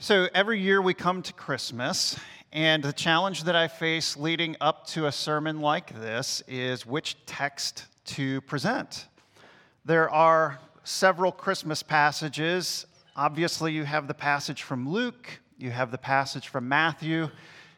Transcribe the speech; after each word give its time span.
So 0.00 0.28
every 0.32 0.60
year 0.60 0.80
we 0.80 0.94
come 0.94 1.22
to 1.22 1.32
Christmas, 1.32 2.16
and 2.52 2.84
the 2.84 2.92
challenge 2.92 3.42
that 3.42 3.56
I 3.56 3.66
face 3.66 4.16
leading 4.16 4.54
up 4.60 4.86
to 4.90 5.06
a 5.06 5.12
sermon 5.12 5.60
like 5.60 5.92
this 6.00 6.40
is 6.46 6.86
which 6.86 7.16
text 7.26 7.84
to 8.04 8.40
present. 8.42 9.08
There 9.84 10.08
are 10.08 10.60
several 10.84 11.32
Christmas 11.32 11.82
passages. 11.82 12.86
Obviously, 13.16 13.72
you 13.72 13.82
have 13.82 14.06
the 14.06 14.14
passage 14.14 14.62
from 14.62 14.88
Luke, 14.88 15.40
you 15.58 15.72
have 15.72 15.90
the 15.90 15.98
passage 15.98 16.46
from 16.46 16.68
Matthew, 16.68 17.28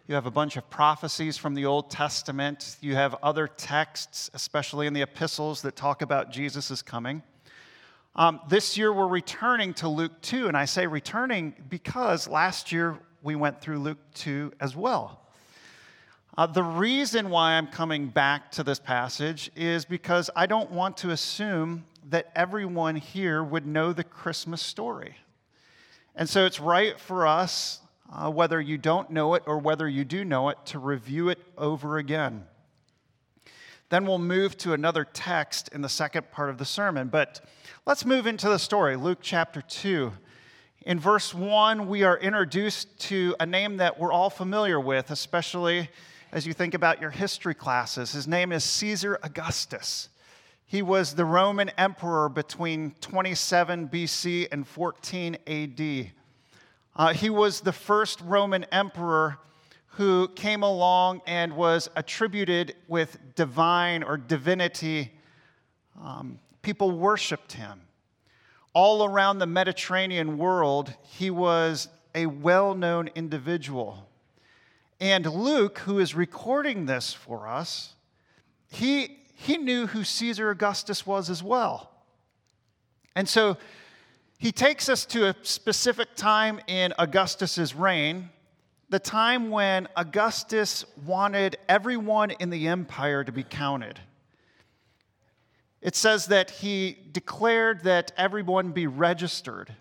you 0.07 0.15
have 0.15 0.27
a 0.27 0.31
bunch 0.31 0.59
of 0.59 0.69
prophecies 0.69 1.39
from 1.39 1.55
the 1.55 1.65
Old 1.65 1.91
Testament, 1.91 2.77
you 2.83 2.97
have 2.97 3.17
other 3.23 3.49
texts, 3.49 4.31
especially 4.35 4.87
in 4.87 4.93
the 4.93 5.01
epistles, 5.01 5.63
that 5.63 5.75
talk 5.75 6.03
about 6.03 6.31
Jesus' 6.31 6.83
coming. 6.83 7.23
Um, 8.21 8.39
this 8.51 8.77
year 8.77 8.93
we're 8.93 9.09
returning 9.09 9.73
to 9.73 9.89
Luke 9.89 10.13
2, 10.21 10.47
and 10.49 10.55
I 10.55 10.67
say 10.67 10.87
returning 10.87 11.55
because 11.71 12.29
last 12.29 12.71
year 12.71 12.99
we 13.23 13.35
went 13.35 13.63
through 13.63 13.79
Luke 13.79 13.97
2 14.13 14.53
as 14.61 14.77
well. 14.77 15.23
Uh, 16.37 16.47
the 16.47 16.63
reason 16.63 17.31
why 17.31 17.53
I'm 17.53 17.67
coming 17.67 18.09
back 18.09 18.53
to 18.53 18.63
this 18.63 18.79
passage 18.79 19.51
is 19.57 19.87
because 19.87 20.29
I 20.37 20.45
don't 20.45 20.71
want 20.71 20.99
to 20.99 21.13
assume 21.13 21.87
that 22.11 22.31
everyone 22.37 22.97
here 22.97 23.43
would 23.43 23.67
know 23.67 23.95
the 23.95 24.05
Christmas 24.05 24.61
story. 24.61 25.17
And 26.15 26.29
so 26.29 26.45
it's 26.45 26.61
right 26.61 27.01
for 27.01 27.27
us, 27.27 27.81
uh, 28.13 28.31
whether 28.31 28.61
you 28.61 28.77
don't 28.77 29.09
know 29.09 29.33
it 29.33 29.45
or 29.47 29.57
whether 29.57 29.89
you 29.89 30.05
do 30.05 30.27
know 30.27 30.51
it, 30.51 30.59
to 30.67 30.79
review 30.79 31.31
it 31.31 31.39
over 31.57 31.97
again. 31.97 32.45
Then 33.89 34.05
we'll 34.05 34.19
move 34.19 34.59
to 34.59 34.75
another 34.75 35.05
text 35.05 35.71
in 35.73 35.81
the 35.81 35.89
second 35.89 36.31
part 36.31 36.51
of 36.51 36.59
the 36.59 36.67
sermon. 36.67 37.09
But 37.09 37.41
let's 37.91 38.07
move 38.07 38.29
into 38.29 38.49
the 38.49 38.57
story, 38.57 38.95
Luke 38.95 39.19
chapter 39.21 39.61
2. 39.61 40.13
In 40.87 41.01
verse 41.01 41.35
1, 41.35 41.89
we 41.89 42.05
are 42.05 42.17
introduced 42.17 43.01
to 43.01 43.35
a 43.41 43.47
name 43.47 43.79
that 43.79 43.99
we're 43.99 44.13
all 44.13 44.31
familiar 44.31 44.79
with, 44.79 45.11
especially 45.11 45.91
as 46.31 46.47
you 46.47 46.53
think 46.53 46.75
about 46.75 47.01
your 47.01 47.11
history 47.11 47.53
classes. 47.53 48.13
His 48.13 48.29
name 48.29 48.53
is 48.53 48.63
Caesar 48.63 49.19
Augustus. 49.25 50.09
He 50.67 50.83
was 50.83 51.15
the 51.15 51.25
Roman 51.25 51.71
emperor 51.71 52.29
between 52.29 52.95
27 53.01 53.89
BC 53.89 54.47
and 54.53 54.65
14 54.69 55.37
AD. 55.49 56.13
Uh, 56.95 57.13
he 57.13 57.29
was 57.29 57.61
the 57.61 57.73
first 57.73 58.21
Roman 58.21 58.63
emperor 58.71 59.37
who 59.95 60.29
came 60.37 60.63
along 60.63 61.23
and 61.27 61.57
was 61.57 61.91
attributed 61.97 62.77
with 62.87 63.19
divine 63.35 64.05
or 64.05 64.17
divinity. 64.17 65.11
Um, 66.01 66.39
people 66.63 66.91
worshiped 66.91 67.53
him. 67.53 67.83
All 68.73 69.05
around 69.05 69.39
the 69.39 69.47
Mediterranean 69.47 70.39
world, 70.39 70.95
he 71.03 71.31
was 71.31 71.89
a 72.15 72.27
well 72.27 72.75
known 72.75 73.09
individual. 73.15 74.09
And 75.01 75.27
Luke, 75.27 75.79
who 75.79 75.99
is 75.99 76.15
recording 76.15 76.87
this 76.87 77.13
for 77.13 77.49
us, 77.49 77.95
he, 78.71 79.19
he 79.35 79.57
knew 79.57 79.87
who 79.87 80.05
Caesar 80.05 80.51
Augustus 80.51 81.07
was 81.07 81.31
as 81.31 81.43
well. 81.43 81.91
And 83.17 83.29
so 83.29 83.57
he 84.39 84.53
takes 84.53 84.89
us 84.89 85.05
to 85.07 85.29
a 85.29 85.35
specific 85.43 86.15
time 86.15 86.61
in 86.67 86.93
Augustus's 86.99 87.75
reign 87.75 88.31
the 88.91 88.99
time 88.99 89.51
when 89.51 89.87
Augustus 89.97 90.85
wanted 91.07 91.57
everyone 91.69 92.33
in 92.33 92.51
the 92.51 92.67
empire 92.67 93.23
to 93.23 93.31
be 93.31 93.45
counted. 93.45 94.01
It 95.83 95.97
says 95.97 96.27
that 96.27 96.51
he 96.51 96.97
declared 97.11 97.85
that 97.85 98.13
everyone 98.17 98.73
be 98.73 98.87
registered. 98.87 99.75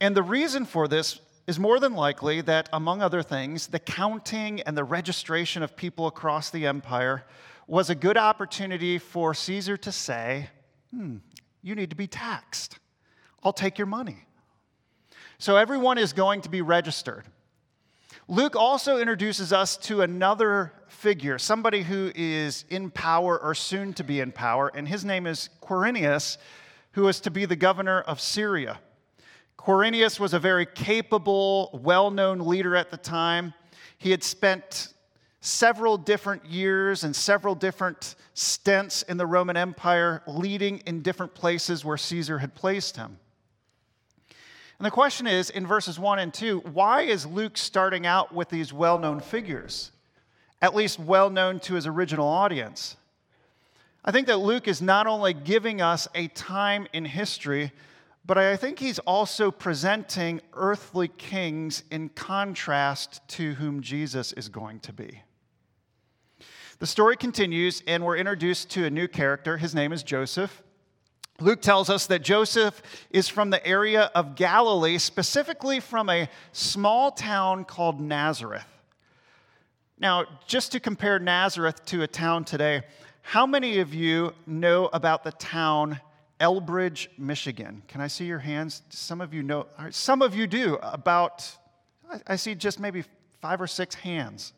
And 0.00 0.16
the 0.16 0.22
reason 0.22 0.64
for 0.64 0.88
this 0.88 1.20
is 1.46 1.58
more 1.58 1.78
than 1.78 1.94
likely 1.94 2.40
that, 2.42 2.68
among 2.72 3.02
other 3.02 3.22
things, 3.22 3.66
the 3.66 3.78
counting 3.78 4.60
and 4.62 4.76
the 4.76 4.84
registration 4.84 5.62
of 5.62 5.76
people 5.76 6.06
across 6.06 6.50
the 6.50 6.66
empire 6.66 7.24
was 7.66 7.90
a 7.90 7.94
good 7.94 8.16
opportunity 8.16 8.98
for 8.98 9.34
Caesar 9.34 9.76
to 9.76 9.92
say, 9.92 10.48
hmm, 10.90 11.16
you 11.62 11.74
need 11.74 11.90
to 11.90 11.96
be 11.96 12.06
taxed. 12.06 12.78
I'll 13.42 13.52
take 13.52 13.78
your 13.78 13.86
money. 13.86 14.24
So 15.38 15.56
everyone 15.56 15.98
is 15.98 16.12
going 16.12 16.42
to 16.42 16.48
be 16.48 16.62
registered. 16.62 17.24
Luke 18.28 18.54
also 18.54 18.98
introduces 18.98 19.52
us 19.52 19.76
to 19.76 20.02
another 20.02 20.72
figure, 20.86 21.38
somebody 21.38 21.82
who 21.82 22.12
is 22.14 22.64
in 22.70 22.90
power 22.90 23.36
or 23.40 23.54
soon 23.54 23.92
to 23.94 24.04
be 24.04 24.20
in 24.20 24.30
power, 24.30 24.70
and 24.74 24.86
his 24.86 25.04
name 25.04 25.26
is 25.26 25.50
Quirinius, 25.60 26.38
who 26.92 27.08
is 27.08 27.18
to 27.20 27.30
be 27.30 27.46
the 27.46 27.56
governor 27.56 28.00
of 28.02 28.20
Syria. 28.20 28.78
Quirinius 29.58 30.20
was 30.20 30.34
a 30.34 30.38
very 30.38 30.66
capable, 30.66 31.80
well 31.82 32.10
known 32.10 32.38
leader 32.38 32.76
at 32.76 32.90
the 32.90 32.96
time. 32.96 33.54
He 33.98 34.12
had 34.12 34.22
spent 34.22 34.94
several 35.40 35.98
different 35.98 36.44
years 36.44 37.02
and 37.02 37.14
several 37.14 37.56
different 37.56 38.14
stints 38.34 39.02
in 39.02 39.16
the 39.16 39.26
Roman 39.26 39.56
Empire, 39.56 40.22
leading 40.28 40.78
in 40.86 41.02
different 41.02 41.34
places 41.34 41.84
where 41.84 41.96
Caesar 41.96 42.38
had 42.38 42.54
placed 42.54 42.96
him. 42.96 43.18
And 44.82 44.86
the 44.88 44.90
question 44.90 45.28
is 45.28 45.48
in 45.48 45.64
verses 45.64 45.96
1 45.96 46.18
and 46.18 46.34
2 46.34 46.58
why 46.72 47.02
is 47.02 47.24
Luke 47.24 47.56
starting 47.56 48.04
out 48.04 48.34
with 48.34 48.48
these 48.48 48.72
well 48.72 48.98
known 48.98 49.20
figures, 49.20 49.92
at 50.60 50.74
least 50.74 50.98
well 50.98 51.30
known 51.30 51.60
to 51.60 51.74
his 51.74 51.86
original 51.86 52.26
audience? 52.26 52.96
I 54.04 54.10
think 54.10 54.26
that 54.26 54.38
Luke 54.38 54.66
is 54.66 54.82
not 54.82 55.06
only 55.06 55.34
giving 55.34 55.80
us 55.80 56.08
a 56.16 56.26
time 56.26 56.88
in 56.92 57.04
history, 57.04 57.70
but 58.26 58.36
I 58.36 58.56
think 58.56 58.80
he's 58.80 58.98
also 58.98 59.52
presenting 59.52 60.40
earthly 60.52 61.06
kings 61.06 61.84
in 61.92 62.08
contrast 62.08 63.20
to 63.36 63.54
whom 63.54 63.82
Jesus 63.82 64.32
is 64.32 64.48
going 64.48 64.80
to 64.80 64.92
be. 64.92 65.22
The 66.80 66.88
story 66.88 67.16
continues, 67.16 67.84
and 67.86 68.04
we're 68.04 68.16
introduced 68.16 68.68
to 68.70 68.84
a 68.84 68.90
new 68.90 69.06
character. 69.06 69.58
His 69.58 69.76
name 69.76 69.92
is 69.92 70.02
Joseph. 70.02 70.60
Luke 71.42 71.60
tells 71.60 71.90
us 71.90 72.06
that 72.06 72.22
Joseph 72.22 72.80
is 73.10 73.28
from 73.28 73.50
the 73.50 73.66
area 73.66 74.10
of 74.14 74.36
Galilee, 74.36 74.98
specifically 74.98 75.80
from 75.80 76.08
a 76.08 76.28
small 76.52 77.10
town 77.10 77.64
called 77.64 78.00
Nazareth. 78.00 78.66
Now, 79.98 80.24
just 80.46 80.72
to 80.72 80.80
compare 80.80 81.18
Nazareth 81.18 81.84
to 81.86 82.02
a 82.02 82.06
town 82.06 82.44
today, 82.44 82.82
how 83.22 83.44
many 83.44 83.80
of 83.80 83.92
you 83.92 84.34
know 84.46 84.88
about 84.92 85.24
the 85.24 85.32
town 85.32 86.00
Elbridge, 86.40 87.08
Michigan? 87.18 87.82
Can 87.88 88.00
I 88.00 88.06
see 88.06 88.24
your 88.24 88.38
hands? 88.38 88.82
Some 88.90 89.20
of 89.20 89.34
you 89.34 89.42
know, 89.42 89.66
some 89.90 90.22
of 90.22 90.34
you 90.34 90.46
do, 90.46 90.76
about, 90.82 91.56
I 92.26 92.36
see 92.36 92.54
just 92.54 92.78
maybe 92.78 93.04
five 93.40 93.60
or 93.60 93.66
six 93.66 93.96
hands. 93.96 94.52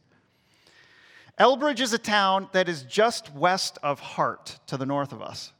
Elbridge 1.38 1.80
is 1.80 1.92
a 1.94 1.98
town 1.98 2.48
that 2.52 2.68
is 2.68 2.82
just 2.82 3.34
west 3.34 3.78
of 3.82 4.00
Hart 4.00 4.58
to 4.66 4.76
the 4.76 4.86
north 4.86 5.12
of 5.12 5.22
us. 5.22 5.52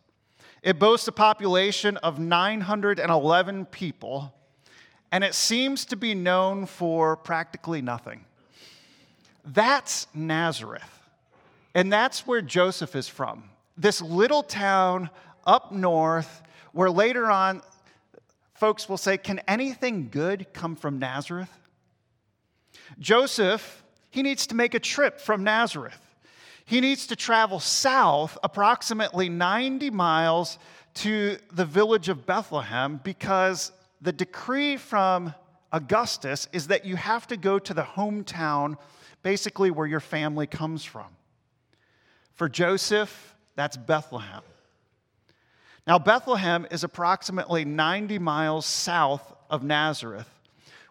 It 0.65 0.79
boasts 0.79 1.07
a 1.07 1.13
population 1.13 1.99
of 1.99 2.19
911 2.19 3.67
people, 3.67 4.33
and 5.13 5.23
it 5.23 5.35
seems 5.35 5.85
to 5.85 5.97
be 5.97 6.15
known 6.15 6.65
for 6.65 7.19
practically 7.19 7.83
nothing. 7.83 8.25
That's 9.45 10.07
Nazareth. 10.15 11.01
And 11.75 11.93
that's 11.93 12.27
where 12.27 12.41
Joseph 12.41 12.97
is 12.97 13.07
from. 13.07 13.51
This 13.77 14.01
little 14.01 14.43
town 14.43 15.11
up 15.47 15.71
north, 15.71 16.43
where 16.73 16.91
later 16.91 17.31
on 17.31 17.61
folks 18.55 18.89
will 18.89 18.97
say, 18.97 19.19
Can 19.19 19.41
anything 19.47 20.09
good 20.11 20.47
come 20.55 20.77
from 20.77 20.99
Nazareth? 20.99 21.53
Joseph, 22.99 23.85
he 24.11 24.23
needs 24.23 24.47
to 24.47 24.55
make 24.55 24.73
a 24.73 24.81
trip 24.81 25.21
from 25.21 25.45
Nazareth. 25.45 26.01
He 26.65 26.81
needs 26.81 27.07
to 27.09 27.17
travel 27.17 27.61
south 27.61 28.39
approximately 28.43 29.29
90 29.29 29.91
miles 29.91 30.59
to 30.95 31.39
the 31.53 31.65
village 31.65 32.09
of 32.09 32.25
Bethlehem 32.25 33.01
because 33.05 33.73
the 34.01 34.13
decree 34.13 34.77
from 34.77 35.35
Augustus 35.73 36.49
is 36.53 36.69
that 36.69 36.85
you 36.85 36.97
have 36.97 37.27
to 37.27 37.37
go 37.37 37.59
to 37.59 37.75
the 37.75 37.83
hometown, 37.83 38.79
basically 39.23 39.71
where 39.71 39.87
your 39.87 40.01
family 40.01 40.47
comes 40.47 40.85
from. 40.85 41.09
For 42.35 42.49
Joseph, 42.49 43.35
that's 43.57 43.77
Bethlehem. 43.77 44.43
Now, 45.87 45.99
Bethlehem 45.99 46.67
is 46.71 46.83
approximately 46.83 47.65
90 47.65 48.19
miles 48.19 48.65
south 48.65 49.35
of 49.51 49.63
Nazareth, 49.63 50.29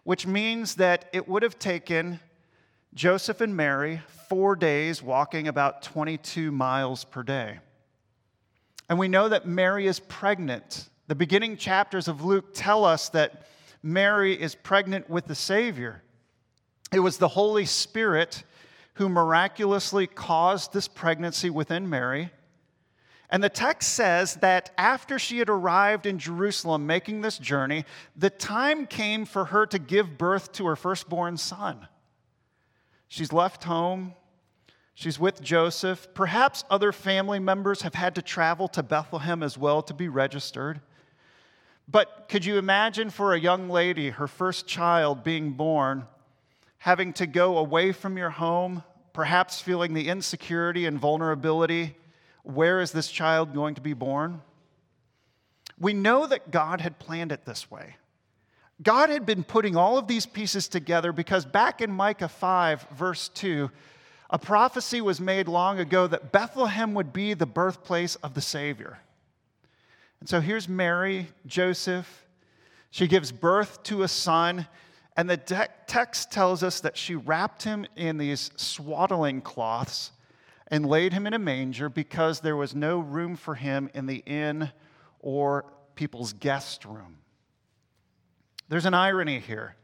which 0.04 0.26
means 0.26 0.76
that 0.76 1.06
it 1.12 1.26
would 1.26 1.42
have 1.42 1.58
taken 1.58 2.20
Joseph 2.94 3.40
and 3.40 3.56
Mary 3.56 4.00
four 4.34 4.56
days 4.56 5.00
walking 5.00 5.46
about 5.46 5.80
22 5.80 6.50
miles 6.50 7.04
per 7.04 7.22
day. 7.22 7.60
And 8.88 8.98
we 8.98 9.06
know 9.06 9.28
that 9.28 9.46
Mary 9.46 9.86
is 9.86 10.00
pregnant. 10.00 10.88
The 11.06 11.14
beginning 11.14 11.56
chapters 11.56 12.08
of 12.08 12.24
Luke 12.24 12.46
tell 12.52 12.84
us 12.84 13.10
that 13.10 13.46
Mary 13.80 14.34
is 14.34 14.56
pregnant 14.56 15.08
with 15.08 15.26
the 15.26 15.36
Savior. 15.36 16.02
It 16.92 16.98
was 16.98 17.18
the 17.18 17.28
Holy 17.28 17.64
Spirit 17.64 18.42
who 18.94 19.08
miraculously 19.08 20.08
caused 20.08 20.72
this 20.72 20.88
pregnancy 20.88 21.48
within 21.48 21.88
Mary. 21.88 22.32
And 23.30 23.40
the 23.40 23.48
text 23.48 23.92
says 23.92 24.34
that 24.38 24.72
after 24.76 25.16
she 25.16 25.38
had 25.38 25.48
arrived 25.48 26.06
in 26.06 26.18
Jerusalem 26.18 26.88
making 26.88 27.20
this 27.20 27.38
journey, 27.38 27.84
the 28.16 28.30
time 28.30 28.88
came 28.88 29.26
for 29.26 29.44
her 29.44 29.64
to 29.66 29.78
give 29.78 30.18
birth 30.18 30.50
to 30.54 30.66
her 30.66 30.74
firstborn 30.74 31.36
son. 31.36 31.86
She's 33.06 33.32
left 33.32 33.62
home. 33.62 34.14
She's 34.94 35.18
with 35.18 35.42
Joseph. 35.42 36.08
Perhaps 36.14 36.64
other 36.70 36.92
family 36.92 37.38
members 37.38 37.82
have 37.82 37.94
had 37.94 38.14
to 38.14 38.22
travel 38.22 38.68
to 38.68 38.82
Bethlehem 38.82 39.42
as 39.42 39.58
well 39.58 39.82
to 39.82 39.94
be 39.94 40.08
registered. 40.08 40.80
But 41.88 42.28
could 42.28 42.44
you 42.44 42.56
imagine 42.56 43.10
for 43.10 43.34
a 43.34 43.40
young 43.40 43.68
lady, 43.68 44.10
her 44.10 44.28
first 44.28 44.66
child 44.66 45.24
being 45.24 45.52
born, 45.52 46.06
having 46.78 47.12
to 47.14 47.26
go 47.26 47.58
away 47.58 47.92
from 47.92 48.16
your 48.16 48.30
home, 48.30 48.84
perhaps 49.12 49.60
feeling 49.60 49.94
the 49.94 50.08
insecurity 50.08 50.86
and 50.86 50.98
vulnerability 50.98 51.96
where 52.44 52.80
is 52.80 52.92
this 52.92 53.08
child 53.08 53.54
going 53.54 53.74
to 53.74 53.80
be 53.80 53.94
born? 53.94 54.42
We 55.80 55.92
know 55.92 56.26
that 56.26 56.50
God 56.50 56.80
had 56.80 56.98
planned 56.98 57.32
it 57.32 57.44
this 57.44 57.70
way. 57.70 57.96
God 58.82 59.08
had 59.08 59.24
been 59.24 59.44
putting 59.44 59.76
all 59.76 59.98
of 59.98 60.06
these 60.06 60.26
pieces 60.26 60.68
together 60.68 61.12
because 61.12 61.46
back 61.46 61.80
in 61.80 61.90
Micah 61.90 62.28
5, 62.28 62.88
verse 62.90 63.28
2, 63.30 63.70
a 64.34 64.38
prophecy 64.38 65.00
was 65.00 65.20
made 65.20 65.46
long 65.46 65.78
ago 65.78 66.08
that 66.08 66.32
Bethlehem 66.32 66.92
would 66.94 67.12
be 67.12 67.34
the 67.34 67.46
birthplace 67.46 68.16
of 68.16 68.34
the 68.34 68.40
Savior. 68.40 68.98
And 70.18 70.28
so 70.28 70.40
here's 70.40 70.68
Mary, 70.68 71.28
Joseph. 71.46 72.26
She 72.90 73.06
gives 73.06 73.30
birth 73.30 73.84
to 73.84 74.02
a 74.02 74.08
son, 74.08 74.66
and 75.16 75.30
the 75.30 75.36
de- 75.36 75.68
text 75.86 76.32
tells 76.32 76.64
us 76.64 76.80
that 76.80 76.96
she 76.96 77.14
wrapped 77.14 77.62
him 77.62 77.86
in 77.94 78.18
these 78.18 78.50
swaddling 78.56 79.40
cloths 79.40 80.10
and 80.66 80.84
laid 80.84 81.12
him 81.12 81.28
in 81.28 81.34
a 81.34 81.38
manger 81.38 81.88
because 81.88 82.40
there 82.40 82.56
was 82.56 82.74
no 82.74 82.98
room 82.98 83.36
for 83.36 83.54
him 83.54 83.88
in 83.94 84.06
the 84.06 84.24
inn 84.26 84.72
or 85.20 85.64
people's 85.94 86.32
guest 86.32 86.84
room. 86.84 87.18
There's 88.68 88.86
an 88.86 88.94
irony 88.94 89.38
here 89.38 89.76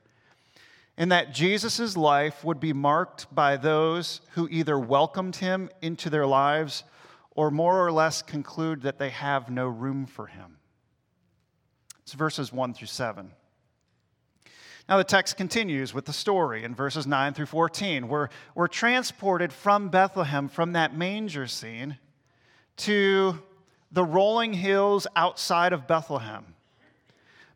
in 1.01 1.09
that 1.09 1.33
Jesus' 1.33 1.97
life 1.97 2.45
would 2.45 2.61
be 2.61 2.75
marked 2.75 3.35
by 3.35 3.57
those 3.57 4.21
who 4.33 4.47
either 4.51 4.79
welcomed 4.79 5.35
him 5.37 5.71
into 5.81 6.11
their 6.11 6.27
lives 6.27 6.85
or 7.31 7.51
more 7.51 7.83
or 7.83 7.91
less 7.91 8.21
conclude 8.21 8.83
that 8.83 8.99
they 8.99 9.09
have 9.09 9.49
no 9.49 9.67
room 9.67 10.05
for 10.05 10.27
him. 10.27 10.59
It's 12.03 12.13
verses 12.13 12.53
1 12.53 12.75
through 12.75 12.89
7. 12.89 13.31
Now, 14.91 14.99
the 14.99 15.05
text 15.05 15.39
continues 15.39 15.95
with 15.95 16.05
the 16.05 16.13
story 16.13 16.65
in 16.65 16.75
verses 16.75 17.07
9 17.07 17.33
through 17.33 17.47
14. 17.47 18.07
We're, 18.07 18.29
we're 18.55 18.69
transported 18.69 19.55
from 19.55 19.89
Bethlehem, 19.89 20.51
from 20.51 20.73
that 20.73 20.95
manger 20.95 21.47
scene, 21.47 21.97
to 22.77 23.39
the 23.91 24.05
rolling 24.05 24.53
hills 24.53 25.07
outside 25.17 25.73
of 25.73 25.87
Bethlehem. 25.87 26.45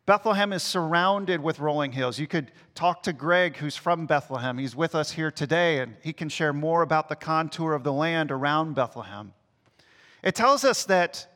Bethlehem 0.05 0.53
is 0.53 0.61
surrounded 0.61 1.41
with 1.41 1.59
rolling 1.59 1.91
hills. 1.91 2.19
You 2.19 2.27
could 2.27 2.51
talk 2.75 3.01
to 3.03 3.13
Greg, 3.13 3.57
who's 3.57 3.75
from 3.75 4.05
Bethlehem. 4.05 4.59
He's 4.59 4.75
with 4.75 4.93
us 4.93 5.11
here 5.11 5.31
today, 5.31 5.79
and 5.79 5.95
he 6.03 6.13
can 6.13 6.29
share 6.29 6.53
more 6.53 6.83
about 6.83 7.09
the 7.09 7.15
contour 7.15 7.73
of 7.73 7.83
the 7.83 7.93
land 7.93 8.31
around 8.31 8.75
Bethlehem. 8.75 9.33
It 10.21 10.35
tells 10.35 10.63
us 10.63 10.85
that 10.85 11.27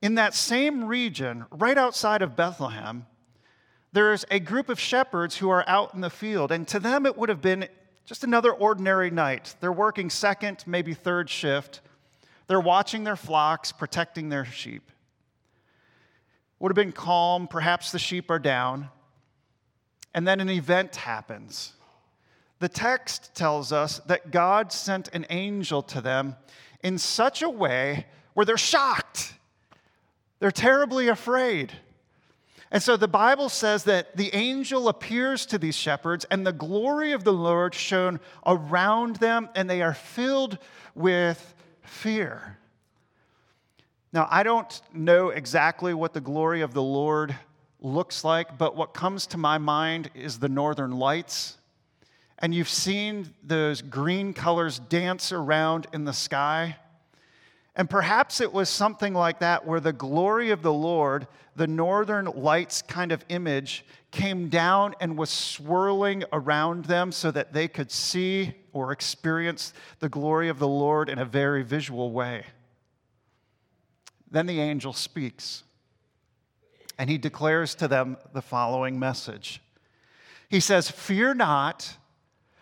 in 0.00 0.14
that 0.14 0.34
same 0.34 0.84
region, 0.84 1.44
right 1.50 1.76
outside 1.76 2.22
of 2.22 2.34
Bethlehem, 2.34 3.04
there's 3.92 4.24
a 4.30 4.38
group 4.38 4.70
of 4.70 4.80
shepherds 4.80 5.36
who 5.36 5.50
are 5.50 5.68
out 5.68 5.92
in 5.92 6.00
the 6.00 6.10
field, 6.10 6.50
and 6.50 6.66
to 6.68 6.78
them 6.78 7.04
it 7.04 7.16
would 7.18 7.28
have 7.28 7.42
been 7.42 7.68
just 8.06 8.24
another 8.24 8.52
ordinary 8.52 9.10
night. 9.10 9.54
They're 9.60 9.70
working 9.70 10.08
second, 10.08 10.64
maybe 10.66 10.94
third 10.94 11.28
shift. 11.28 11.82
They're 12.46 12.58
watching 12.58 13.04
their 13.04 13.16
flocks, 13.16 13.70
protecting 13.70 14.30
their 14.30 14.46
sheep. 14.46 14.90
Would 16.60 16.70
have 16.70 16.76
been 16.76 16.92
calm, 16.92 17.46
perhaps 17.46 17.92
the 17.92 17.98
sheep 17.98 18.30
are 18.30 18.38
down. 18.38 18.88
And 20.14 20.26
then 20.26 20.40
an 20.40 20.50
event 20.50 20.96
happens. 20.96 21.72
The 22.58 22.68
text 22.68 23.34
tells 23.34 23.72
us 23.72 24.00
that 24.06 24.30
God 24.30 24.72
sent 24.72 25.08
an 25.14 25.26
angel 25.30 25.82
to 25.82 26.00
them 26.00 26.36
in 26.82 26.98
such 26.98 27.42
a 27.42 27.48
way 27.48 28.06
where 28.34 28.44
they're 28.44 28.56
shocked. 28.56 29.34
They're 30.40 30.50
terribly 30.50 31.08
afraid. 31.08 31.72
And 32.70 32.82
so 32.82 32.96
the 32.96 33.08
Bible 33.08 33.48
says 33.48 33.84
that 33.84 34.16
the 34.16 34.34
angel 34.34 34.88
appears 34.88 35.46
to 35.46 35.58
these 35.58 35.76
shepherds, 35.76 36.26
and 36.30 36.46
the 36.46 36.52
glory 36.52 37.12
of 37.12 37.24
the 37.24 37.32
Lord 37.32 37.74
shone 37.74 38.20
around 38.44 39.16
them, 39.16 39.48
and 39.54 39.70
they 39.70 39.80
are 39.80 39.94
filled 39.94 40.58
with 40.94 41.54
fear. 41.82 42.57
Now, 44.12 44.26
I 44.30 44.42
don't 44.42 44.80
know 44.92 45.28
exactly 45.28 45.92
what 45.92 46.14
the 46.14 46.20
glory 46.20 46.62
of 46.62 46.72
the 46.72 46.82
Lord 46.82 47.36
looks 47.80 48.24
like, 48.24 48.56
but 48.56 48.74
what 48.74 48.94
comes 48.94 49.26
to 49.28 49.36
my 49.36 49.58
mind 49.58 50.10
is 50.14 50.38
the 50.38 50.48
northern 50.48 50.92
lights. 50.92 51.58
And 52.38 52.54
you've 52.54 52.68
seen 52.68 53.34
those 53.42 53.82
green 53.82 54.32
colors 54.32 54.78
dance 54.78 55.30
around 55.32 55.88
in 55.92 56.04
the 56.04 56.12
sky. 56.12 56.76
And 57.76 57.88
perhaps 57.88 58.40
it 58.40 58.52
was 58.52 58.68
something 58.68 59.12
like 59.12 59.40
that 59.40 59.66
where 59.66 59.80
the 59.80 59.92
glory 59.92 60.50
of 60.50 60.62
the 60.62 60.72
Lord, 60.72 61.28
the 61.54 61.66
northern 61.66 62.26
lights 62.26 62.80
kind 62.80 63.12
of 63.12 63.24
image, 63.28 63.84
came 64.10 64.48
down 64.48 64.94
and 65.00 65.18
was 65.18 65.30
swirling 65.30 66.24
around 66.32 66.86
them 66.86 67.12
so 67.12 67.30
that 67.30 67.52
they 67.52 67.68
could 67.68 67.90
see 67.90 68.54
or 68.72 68.90
experience 68.90 69.74
the 69.98 70.08
glory 70.08 70.48
of 70.48 70.58
the 70.58 70.68
Lord 70.68 71.10
in 71.10 71.18
a 71.18 71.24
very 71.24 71.62
visual 71.62 72.10
way. 72.10 72.44
Then 74.30 74.46
the 74.46 74.60
angel 74.60 74.92
speaks, 74.92 75.62
and 76.98 77.08
he 77.08 77.18
declares 77.18 77.74
to 77.76 77.88
them 77.88 78.16
the 78.32 78.42
following 78.42 78.98
message 78.98 79.62
He 80.48 80.60
says, 80.60 80.90
Fear 80.90 81.34
not. 81.34 81.96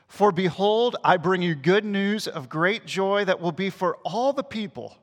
For 0.09 0.31
behold, 0.31 0.97
I 1.03 1.17
bring 1.17 1.43
you 1.43 1.55
good 1.55 1.85
news 1.85 2.29
of 2.29 2.49
great 2.49 2.87
joy 2.87 3.25
that 3.25 3.41
will 3.41 3.53
be 3.53 3.71
for 3.71 3.97
all 4.05 4.33
the 4.33 4.45
people. 4.45 4.97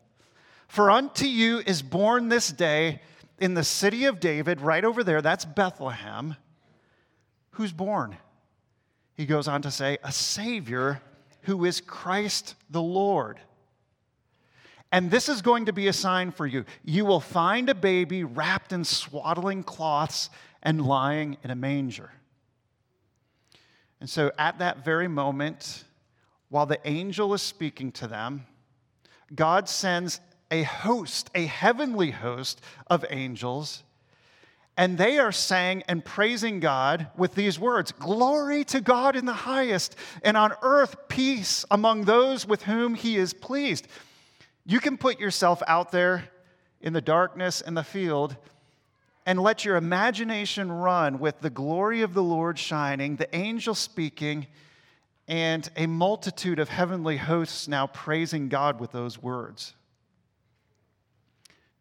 For 0.68 0.90
unto 0.90 1.26
you 1.26 1.60
is 1.60 1.82
born 1.82 2.30
this 2.30 2.50
day 2.52 3.02
in 3.38 3.54
the 3.54 3.64
city 3.64 4.06
of 4.06 4.20
David, 4.20 4.62
right 4.62 4.84
over 4.84 5.04
there, 5.04 5.22
that's 5.22 5.46
Bethlehem, 5.46 6.36
who's 7.52 7.74
born. 7.74 8.18
He 9.16 9.26
goes 9.26 9.48
on 9.48 9.62
to 9.64 9.72
say, 9.72 9.98
a 10.04 10.12
Savior 10.12 11.02
who 11.42 11.66
is 11.66 11.82
Christ 11.82 12.56
the 12.70 12.82
Lord. 12.82 13.40
And 14.94 15.10
this 15.10 15.28
is 15.28 15.42
going 15.42 15.66
to 15.66 15.74
be 15.74 15.88
a 15.88 15.94
sign 15.94 16.32
for 16.32 16.46
you. 16.46 16.66
You 16.86 17.04
will 17.04 17.20
find 17.20 17.68
a 17.68 17.74
baby 17.74 18.24
wrapped 18.24 18.72
in 18.72 18.86
swaddling 18.86 19.64
cloths 19.64 20.30
and 20.62 20.86
lying 20.86 21.36
in 21.44 21.50
a 21.50 21.56
manger. 21.56 22.12
And 24.00 24.08
so, 24.08 24.32
at 24.38 24.60
that 24.60 24.86
very 24.86 25.08
moment, 25.08 25.84
while 26.50 26.68
the 26.68 26.80
angel 26.86 27.34
is 27.34 27.42
speaking 27.42 27.92
to 27.94 28.08
them, 28.08 28.46
God 29.34 29.68
sends 29.68 30.20
a 30.52 30.62
host, 30.62 31.32
a 31.34 31.48
heavenly 31.48 32.12
host 32.12 32.62
of 32.86 33.04
angels, 33.10 33.82
and 34.78 34.96
they 34.96 35.18
are 35.18 35.32
saying 35.32 35.84
and 35.88 36.06
praising 36.06 36.60
God 36.60 37.08
with 37.18 37.34
these 37.34 37.58
words 37.58 37.92
Glory 37.94 38.64
to 38.66 38.80
God 38.80 39.16
in 39.16 39.26
the 39.26 39.34
highest, 39.34 39.96
and 40.22 40.38
on 40.38 40.54
earth 40.62 40.96
peace 41.08 41.66
among 41.72 42.04
those 42.04 42.46
with 42.46 42.62
whom 42.62 42.94
he 42.94 43.18
is 43.18 43.34
pleased. 43.34 43.88
You 44.66 44.80
can 44.80 44.98
put 44.98 45.20
yourself 45.20 45.62
out 45.68 45.92
there 45.92 46.30
in 46.80 46.94
the 46.94 47.02
darkness 47.02 47.62
and 47.62 47.76
the 47.76 47.84
field 47.84 48.36
and 49.26 49.40
let 49.40 49.64
your 49.64 49.78
imagination 49.78 50.72
run 50.72 51.20
with 51.20 51.40
the 51.40 51.50
glory 51.50 52.02
of 52.02 52.14
the 52.14 52.24
Lord 52.24 52.60
shining, 52.60 53.16
the 53.16 53.34
angel 53.36 53.74
speaking, 53.74 54.48
and 55.28 55.70
a 55.78 55.88
multitude 55.88 56.60
of 56.60 56.70
heavenly 56.70 57.18
hosts 57.18 57.68
now 57.68 57.88
praising 57.88 58.50
God 58.50 58.80
with 58.80 58.92
those 58.92 59.22
words. 59.22 59.74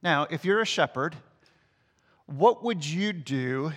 Now, 0.02 0.26
if 0.30 0.44
you're 0.44 0.60
a 0.60 0.66
shepherd, 0.66 1.16
what 2.26 2.64
would 2.64 2.84
you 2.84 3.12
do 3.12 3.72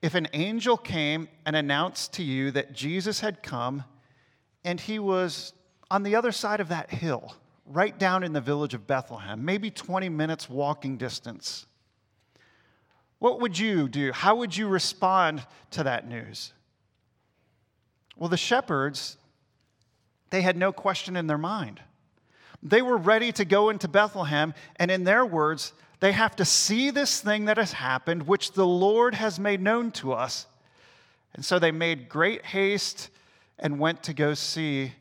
if 0.00 0.14
an 0.14 0.28
angel 0.32 0.76
came 0.76 1.28
and 1.46 1.54
announced 1.54 2.14
to 2.14 2.22
you 2.22 2.50
that 2.52 2.72
Jesus 2.72 3.20
had 3.20 3.42
come 3.42 3.84
and 4.64 4.80
he 4.80 4.98
was 4.98 5.52
on 5.90 6.02
the 6.02 6.16
other 6.16 6.32
side 6.32 6.60
of 6.60 6.68
that 6.68 6.90
hill, 6.90 7.34
right 7.66 7.96
down 7.98 8.24
in 8.24 8.32
the 8.32 8.40
village 8.40 8.74
of 8.74 8.86
Bethlehem, 8.86 9.44
maybe 9.44 9.70
20 9.70 10.08
minutes 10.08 10.48
walking 10.48 10.96
distance? 10.96 11.66
What 13.18 13.40
would 13.40 13.58
you 13.58 13.88
do? 13.88 14.12
How 14.12 14.36
would 14.36 14.56
you 14.56 14.66
respond 14.66 15.46
to 15.72 15.84
that 15.84 16.08
news? 16.08 16.52
Well, 18.16 18.28
the 18.28 18.36
shepherds, 18.36 19.16
they 20.30 20.42
had 20.42 20.56
no 20.56 20.72
question 20.72 21.16
in 21.16 21.26
their 21.28 21.38
mind. 21.38 21.80
They 22.62 22.82
were 22.82 22.96
ready 22.96 23.32
to 23.32 23.44
go 23.44 23.70
into 23.70 23.88
Bethlehem, 23.88 24.54
and 24.76 24.90
in 24.90 25.04
their 25.04 25.24
words, 25.24 25.72
they 26.00 26.12
have 26.12 26.34
to 26.36 26.44
see 26.44 26.90
this 26.90 27.20
thing 27.20 27.44
that 27.44 27.58
has 27.58 27.72
happened, 27.72 28.26
which 28.26 28.52
the 28.52 28.66
Lord 28.66 29.14
has 29.14 29.38
made 29.38 29.60
known 29.60 29.92
to 29.92 30.12
us. 30.12 30.46
And 31.34 31.44
so 31.44 31.58
they 31.58 31.72
made 31.72 32.08
great 32.08 32.44
haste 32.44 33.08
and 33.58 33.78
went 33.78 34.02
to 34.04 34.12
go 34.12 34.34
see 34.34 34.92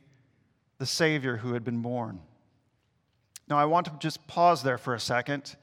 the 0.78 0.86
Savior 0.86 1.38
who 1.38 1.54
had 1.54 1.64
been 1.64 1.82
born. 1.82 2.20
Now, 3.52 3.58
I 3.58 3.66
want 3.66 3.88
to 3.88 3.92
just 4.00 4.26
pause 4.28 4.64
there 4.64 4.78
for 4.78 4.96
a 4.96 5.00
second. 5.00 5.58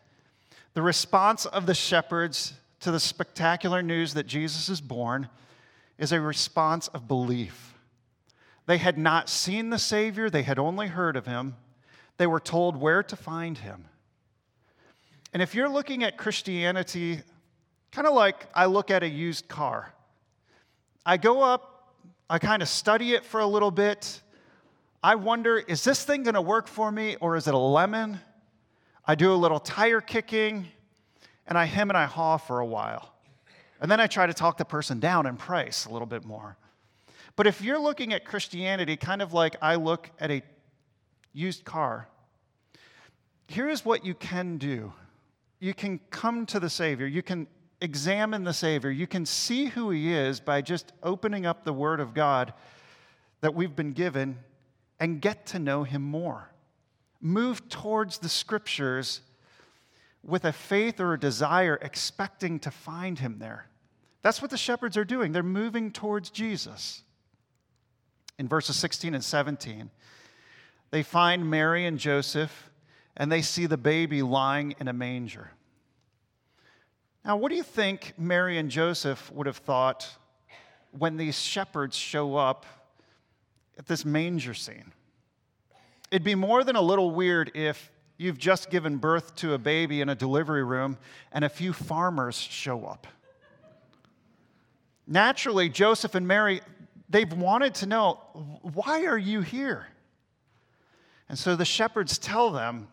The 0.75 0.83
response 0.83 1.47
of 1.47 1.64
the 1.64 1.73
shepherds 1.73 2.52
to 2.80 2.90
the 2.90 3.00
spectacular 3.00 3.80
news 3.80 4.12
that 4.12 4.26
Jesus 4.26 4.68
is 4.68 4.83
born 4.83 5.30
is 5.97 6.12
a 6.12 6.21
response 6.21 6.88
of 6.88 7.09
belief. 7.09 7.73
They 8.66 8.76
had 8.76 8.99
not 8.99 9.30
seen 9.30 9.71
the 9.71 9.78
Savior, 9.78 10.28
they 10.28 10.42
had 10.42 10.59
only 10.59 10.88
heard 10.88 11.16
of 11.16 11.25
him. 11.25 11.57
They 12.18 12.26
were 12.26 12.40
told 12.40 12.76
where 12.76 13.02
to 13.04 13.16
find 13.16 13.57
him. 13.57 13.87
And 15.33 15.40
if 15.40 15.54
you're 15.54 15.71
looking 15.71 16.04
at 16.04 16.18
Christianity, 16.18 17.23
kind 17.90 18.07
of 18.07 18.12
like 18.12 18.49
I 18.54 18.66
look 18.66 18.90
at 18.90 19.02
a 19.02 19.09
used 19.09 19.49
car, 19.49 19.95
I 21.07 21.16
go 21.16 21.42
up, 21.42 21.95
I 22.28 22.38
kind 22.38 22.61
of 22.61 22.68
study 22.68 23.14
it 23.14 23.25
for 23.25 23.40
a 23.40 23.47
little 23.47 23.71
bit. 23.71 24.21
I 25.02 25.14
wonder, 25.14 25.59
is 25.59 25.85
this 25.85 26.05
thing 26.05 26.25
going 26.25 26.35
to 26.35 26.43
work 26.43 26.67
for 26.67 26.90
me 26.90 27.17
or 27.21 27.37
is 27.37 27.47
it 27.47 27.55
a 27.55 27.59
lemon? 27.59 28.19
I 29.07 29.14
do 29.14 29.33
a 29.33 29.37
little 29.37 29.61
tire 29.61 30.00
kicking 30.00 30.67
and 31.47 31.57
I 31.57 31.67
hem 31.67 31.90
and 31.90 31.97
I 31.97 32.07
haw 32.07 32.37
for 32.37 32.61
a 32.61 32.67
while. 32.67 33.14
And 33.81 33.90
then 33.90 34.00
I 34.00 34.09
try 34.09 34.26
to 34.26 34.35
talk 34.35 34.57
the 34.57 34.64
person 34.64 34.99
down 34.99 35.26
in 35.26 35.37
price 35.37 35.87
a 35.87 35.90
little 35.90 36.07
bit 36.07 36.25
more. 36.25 36.57
But 37.37 37.47
if 37.47 37.62
you're 37.62 37.78
looking 37.78 38.12
at 38.12 38.25
Christianity 38.25 38.97
kind 38.97 39.23
of 39.23 39.33
like 39.33 39.55
I 39.62 39.76
look 39.76 40.11
at 40.19 40.33
a 40.33 40.43
used 41.33 41.64
car, 41.64 42.09
here 43.47 43.69
is 43.69 43.85
what 43.85 44.05
you 44.05 44.14
can 44.14 44.59
do 44.59 44.93
you 45.61 45.75
can 45.75 45.99
come 46.11 46.47
to 46.47 46.61
the 46.61 46.71
Savior, 46.71 47.07
you 47.07 47.23
can 47.23 47.49
examine 47.81 48.45
the 48.45 48.52
Savior, 48.52 48.90
you 48.90 49.09
can 49.09 49.26
see 49.26 49.67
who 49.67 49.90
He 49.90 50.12
is 50.12 50.38
by 50.38 50.62
just 50.62 50.93
opening 51.02 51.47
up 51.47 51.64
the 51.64 51.73
Word 51.73 51.99
of 51.99 52.14
God 52.14 52.52
that 53.40 53.55
we've 53.55 53.75
been 53.75 53.93
given 53.93 54.38
and 55.00 55.21
get 55.21 55.47
to 55.47 55.59
know 55.59 55.85
Him 55.85 56.02
more. 56.02 56.50
Move 57.21 57.69
towards 57.69 58.19
the 58.19 58.28
Scriptures 58.28 59.21
with 60.23 60.45
a 60.45 60.52
faith 60.52 61.00
or 61.00 61.14
a 61.14 61.21
desire, 61.21 61.78
expecting 61.81 62.59
to 62.61 62.71
find 62.71 63.19
Him 63.19 63.38
there. 63.38 63.67
That's 64.23 64.43
what 64.43 64.50
the 64.50 64.57
shepherds 64.57 64.97
are 64.97 65.05
doing. 65.05 65.33
They're 65.33 65.43
moving 65.43 65.90
towards 65.90 66.31
Jesus. 66.31 67.02
In 68.38 68.49
verses 68.49 68.76
16 68.76 69.14
and 69.14 69.25
17, 69.25 69.90
they 70.90 71.02
find 71.02 71.50
Mary 71.50 71.87
and 71.87 71.99
Joseph 71.99 72.71
and 73.17 73.31
they 73.31 73.43
see 73.43 73.67
the 73.67 73.76
baby 73.76 74.23
lying 74.23 74.75
in 74.78 74.88
a 74.88 74.93
manger. 74.93 75.50
Now, 77.25 77.37
what 77.37 77.50
do 77.50 77.57
you 77.57 77.64
think 77.64 78.14
Mary 78.17 78.59
and 78.59 78.71
Joseph 78.71 79.31
would 79.33 79.47
have 79.47 79.57
thought 79.57 80.09
when 80.97 81.17
these 81.17 81.38
shepherds 81.38 81.97
show 81.97 82.37
up 82.37 82.64
at 83.78 83.87
this 83.87 84.04
manger 84.04 84.54
scene? 84.54 84.92
It'd 86.11 86.25
be 86.25 86.35
more 86.35 86.64
than 86.64 86.76
a 86.76 86.80
little 86.80 87.11
weird 87.11 87.52
if 87.54 87.90
you've 88.16 88.38
just 88.38 88.70
given 88.70 88.97
birth 88.97 89.35
to 89.37 89.54
a 89.54 89.58
baby 89.58 90.00
in 90.00 90.08
a 90.08 90.14
delivery 90.14 90.64
room 90.64 90.99
and 91.32 91.44
a 91.44 91.49
few 91.49 91.73
farmers 91.73 92.37
show 92.37 92.85
up. 92.85 93.06
Naturally, 95.06 95.68
Joseph 95.68 96.14
and 96.14 96.26
Mary, 96.26 96.61
they've 97.08 97.32
wanted 97.32 97.75
to 97.76 97.87
know, 97.87 98.14
why 98.75 99.06
are 99.06 99.18
you 99.18 99.40
here? 99.40 99.87
And 101.28 101.38
so 101.38 101.56
the 101.56 101.64
shepherds 101.64 102.18
tell 102.18 102.50
them, 102.50 102.88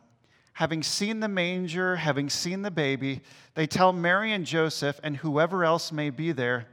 having 0.54 0.84
seen 0.84 1.20
the 1.20 1.28
manger, 1.28 1.98
having 1.98 2.30
seen 2.30 2.62
the 2.62 2.72
baby, 2.72 3.22
they 3.56 3.68
tell 3.68 3.92
Mary 3.92 4.32
and 4.32 4.46
Joseph 4.46 5.00
and 5.04 5.18
whoever 5.18 5.66
else 5.66 5.92
may 5.92 6.10
be 6.10 6.32
there 6.32 6.68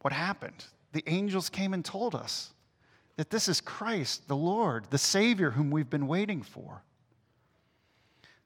what 0.00 0.12
happened. 0.12 0.64
The 0.92 1.04
angels 1.06 1.50
came 1.50 1.74
and 1.74 1.84
told 1.84 2.14
us 2.14 2.52
that 3.20 3.28
this 3.28 3.48
is 3.48 3.60
Christ, 3.60 4.28
the 4.28 4.34
Lord, 4.34 4.86
the 4.88 4.96
Savior 4.96 5.50
whom 5.50 5.70
we've 5.70 5.90
been 5.90 6.06
waiting 6.06 6.40
for. 6.40 6.80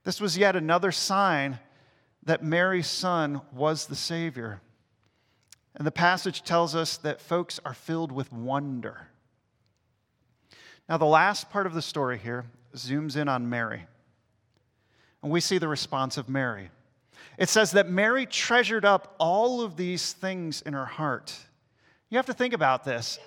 This 0.02 0.20
was 0.20 0.36
yet 0.36 0.56
another 0.56 0.90
sign 0.90 1.60
that 2.24 2.42
Mary's 2.42 2.88
son 2.88 3.40
was 3.52 3.86
the 3.86 3.94
Savior. 3.94 4.60
And 5.76 5.86
the 5.86 5.92
passage 5.92 6.42
tells 6.42 6.74
us 6.74 6.96
that 6.96 7.20
folks 7.20 7.60
are 7.64 7.72
filled 7.72 8.10
with 8.10 8.32
wonder. 8.32 9.06
Now, 10.88 10.96
the 10.96 11.04
last 11.04 11.50
part 11.50 11.68
of 11.68 11.74
the 11.74 11.80
story 11.80 12.18
here 12.18 12.44
zooms 12.74 13.16
in 13.16 13.28
on 13.28 13.48
Mary. 13.48 13.86
And 15.22 15.30
we 15.30 15.38
see 15.40 15.58
the 15.58 15.68
response 15.68 16.16
of 16.16 16.28
Mary. 16.28 16.68
It 17.38 17.48
says 17.48 17.70
that 17.70 17.88
Mary 17.88 18.26
treasured 18.26 18.84
up 18.84 19.14
all 19.20 19.60
of 19.60 19.76
these 19.76 20.14
things 20.14 20.62
in 20.62 20.72
her 20.74 20.84
heart. 20.84 21.32
You 22.10 22.18
have 22.18 22.26
to 22.26 22.34
think 22.34 22.54
about 22.54 22.82
this. 22.82 23.20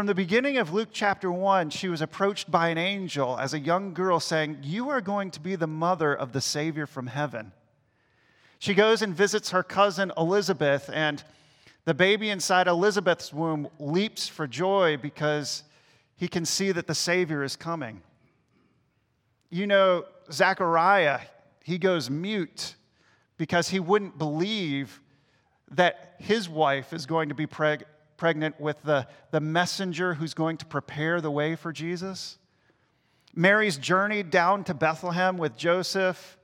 From 0.00 0.06
the 0.06 0.14
beginning 0.14 0.56
of 0.56 0.72
Luke 0.72 0.88
chapter 0.92 1.30
1, 1.30 1.68
she 1.68 1.90
was 1.90 2.00
approached 2.00 2.50
by 2.50 2.70
an 2.70 2.78
angel 2.78 3.38
as 3.38 3.52
a 3.52 3.58
young 3.58 3.92
girl 3.92 4.18
saying, 4.18 4.60
You 4.62 4.88
are 4.88 5.02
going 5.02 5.30
to 5.32 5.40
be 5.40 5.56
the 5.56 5.66
mother 5.66 6.14
of 6.14 6.32
the 6.32 6.40
Savior 6.40 6.86
from 6.86 7.06
heaven. 7.06 7.52
She 8.58 8.72
goes 8.72 9.02
and 9.02 9.14
visits 9.14 9.50
her 9.50 9.62
cousin 9.62 10.10
Elizabeth, 10.16 10.88
and 10.90 11.22
the 11.84 11.92
baby 11.92 12.30
inside 12.30 12.66
Elizabeth's 12.66 13.30
womb 13.30 13.68
leaps 13.78 14.26
for 14.26 14.46
joy 14.46 14.96
because 14.96 15.64
he 16.16 16.28
can 16.28 16.46
see 16.46 16.72
that 16.72 16.86
the 16.86 16.94
Savior 16.94 17.44
is 17.44 17.54
coming. 17.54 18.00
You 19.50 19.66
know, 19.66 20.06
Zechariah, 20.32 21.20
he 21.62 21.76
goes 21.76 22.08
mute 22.08 22.74
because 23.36 23.68
he 23.68 23.80
wouldn't 23.80 24.16
believe 24.16 24.98
that 25.72 26.14
his 26.16 26.48
wife 26.48 26.94
is 26.94 27.04
going 27.04 27.28
to 27.28 27.34
be 27.34 27.46
preg- 27.46 27.84
pregnant 28.20 28.60
with 28.60 28.80
the, 28.82 29.08
the 29.30 29.40
messenger 29.40 30.12
who's 30.12 30.34
going 30.34 30.58
to 30.58 30.66
prepare 30.66 31.22
the 31.22 31.30
way 31.30 31.56
for 31.56 31.72
Jesus. 31.72 32.38
Mary's 33.34 33.78
journey 33.78 34.22
down 34.22 34.62
to 34.64 34.74
Bethlehem 34.74 35.38
with 35.38 35.56
Joseph 35.56 36.36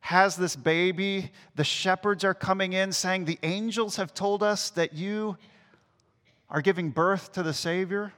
has 0.00 0.34
this 0.34 0.56
baby. 0.56 1.30
The 1.54 1.62
shepherds 1.62 2.24
are 2.24 2.34
coming 2.34 2.72
in 2.72 2.90
saying, 2.90 3.24
The 3.24 3.38
angels 3.44 3.96
have 3.96 4.14
told 4.14 4.42
us 4.42 4.70
that 4.70 4.94
you 4.94 5.38
are 6.50 6.60
giving 6.60 6.90
birth 6.90 7.30
to 7.34 7.44
the 7.44 7.54
Savior. 7.54 8.12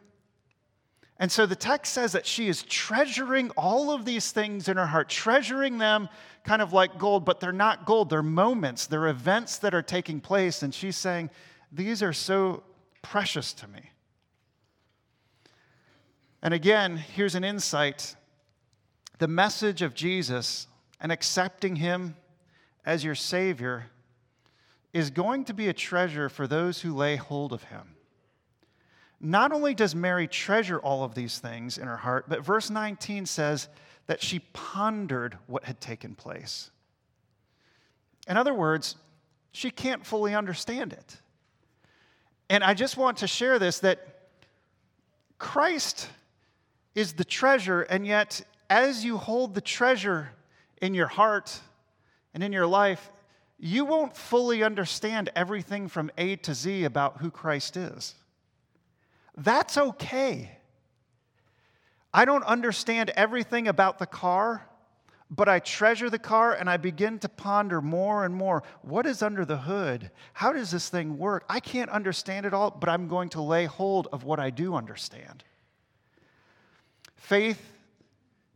And 1.18 1.30
so 1.30 1.44
the 1.44 1.56
text 1.56 1.92
says 1.92 2.12
that 2.12 2.24
she 2.24 2.48
is 2.48 2.62
treasuring 2.62 3.50
all 3.50 3.90
of 3.90 4.06
these 4.06 4.32
things 4.32 4.66
in 4.66 4.78
her 4.78 4.86
heart, 4.86 5.10
treasuring 5.10 5.76
them 5.76 6.08
kind 6.42 6.62
of 6.62 6.72
like 6.72 6.98
gold, 6.98 7.26
but 7.26 7.38
they're 7.38 7.52
not 7.52 7.84
gold. 7.84 8.08
They're 8.08 8.22
moments, 8.22 8.86
they're 8.86 9.08
events 9.08 9.58
that 9.58 9.74
are 9.74 9.82
taking 9.82 10.22
place. 10.22 10.62
And 10.62 10.72
she's 10.72 10.96
saying, 10.96 11.28
These 11.70 12.02
are 12.02 12.14
so 12.14 12.62
precious 13.10 13.54
to 13.54 13.66
me. 13.66 13.80
And 16.42 16.52
again, 16.52 16.96
here's 16.96 17.34
an 17.34 17.44
insight 17.44 18.14
the 19.18 19.26
message 19.26 19.82
of 19.82 19.94
Jesus 19.94 20.68
and 21.00 21.10
accepting 21.10 21.76
Him 21.76 22.16
as 22.86 23.02
your 23.02 23.16
Savior 23.16 23.86
is 24.92 25.10
going 25.10 25.44
to 25.46 25.54
be 25.54 25.68
a 25.68 25.72
treasure 25.72 26.28
for 26.28 26.46
those 26.46 26.82
who 26.82 26.94
lay 26.94 27.16
hold 27.16 27.52
of 27.52 27.64
Him. 27.64 27.96
Not 29.20 29.52
only 29.52 29.74
does 29.74 29.94
Mary 29.94 30.28
treasure 30.28 30.78
all 30.78 31.02
of 31.02 31.14
these 31.14 31.38
things 31.38 31.78
in 31.78 31.88
her 31.88 31.96
heart, 31.96 32.26
but 32.28 32.44
verse 32.44 32.70
19 32.70 33.26
says 33.26 33.68
that 34.06 34.22
she 34.22 34.38
pondered 34.52 35.36
what 35.46 35.64
had 35.64 35.80
taken 35.80 36.14
place. 36.14 36.70
In 38.28 38.36
other 38.36 38.54
words, 38.54 38.94
she 39.50 39.70
can't 39.70 40.06
fully 40.06 40.34
understand 40.34 40.92
it. 40.92 41.16
And 42.50 42.64
I 42.64 42.74
just 42.74 42.96
want 42.96 43.18
to 43.18 43.26
share 43.26 43.58
this 43.58 43.80
that 43.80 44.06
Christ 45.38 46.08
is 46.94 47.12
the 47.12 47.24
treasure, 47.24 47.82
and 47.82 48.06
yet, 48.06 48.42
as 48.68 49.04
you 49.04 49.16
hold 49.16 49.54
the 49.54 49.60
treasure 49.60 50.30
in 50.82 50.94
your 50.94 51.06
heart 51.06 51.60
and 52.34 52.42
in 52.42 52.52
your 52.52 52.66
life, 52.66 53.10
you 53.58 53.84
won't 53.84 54.16
fully 54.16 54.62
understand 54.62 55.30
everything 55.34 55.88
from 55.88 56.10
A 56.18 56.36
to 56.36 56.54
Z 56.54 56.84
about 56.84 57.18
who 57.18 57.30
Christ 57.30 57.76
is. 57.76 58.14
That's 59.36 59.76
okay. 59.76 60.58
I 62.12 62.24
don't 62.24 62.44
understand 62.44 63.10
everything 63.10 63.68
about 63.68 63.98
the 63.98 64.06
car, 64.06 64.67
but 65.30 65.48
I 65.48 65.58
treasure 65.58 66.08
the 66.08 66.18
car 66.18 66.54
and 66.54 66.70
I 66.70 66.78
begin 66.78 67.18
to 67.20 67.28
ponder 67.28 67.82
more 67.82 68.24
and 68.24 68.34
more 68.34 68.62
what 68.82 69.06
is 69.06 69.22
under 69.22 69.44
the 69.44 69.58
hood? 69.58 70.10
How 70.32 70.52
does 70.52 70.70
this 70.70 70.88
thing 70.88 71.18
work? 71.18 71.44
I 71.48 71.60
can't 71.60 71.90
understand 71.90 72.46
it 72.46 72.54
all, 72.54 72.70
but 72.70 72.88
I'm 72.88 73.08
going 73.08 73.28
to 73.30 73.42
lay 73.42 73.66
hold 73.66 74.08
of 74.12 74.24
what 74.24 74.40
I 74.40 74.50
do 74.50 74.74
understand. 74.74 75.44
Faith 77.16 77.60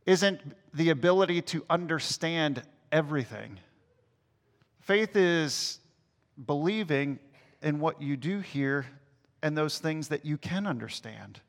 isn't 0.05 0.41
the 0.73 0.89
ability 0.89 1.41
to 1.43 1.63
understand 1.69 2.63
everything, 2.91 3.59
faith 4.81 5.15
is 5.15 5.79
believing 6.47 7.19
in 7.61 7.79
what 7.79 8.01
you 8.01 8.17
do 8.17 8.39
hear 8.39 8.85
and 9.41 9.57
those 9.57 9.77
things 9.77 10.07
that 10.07 10.25
you 10.25 10.37
can 10.37 10.65
understand. 10.65 11.39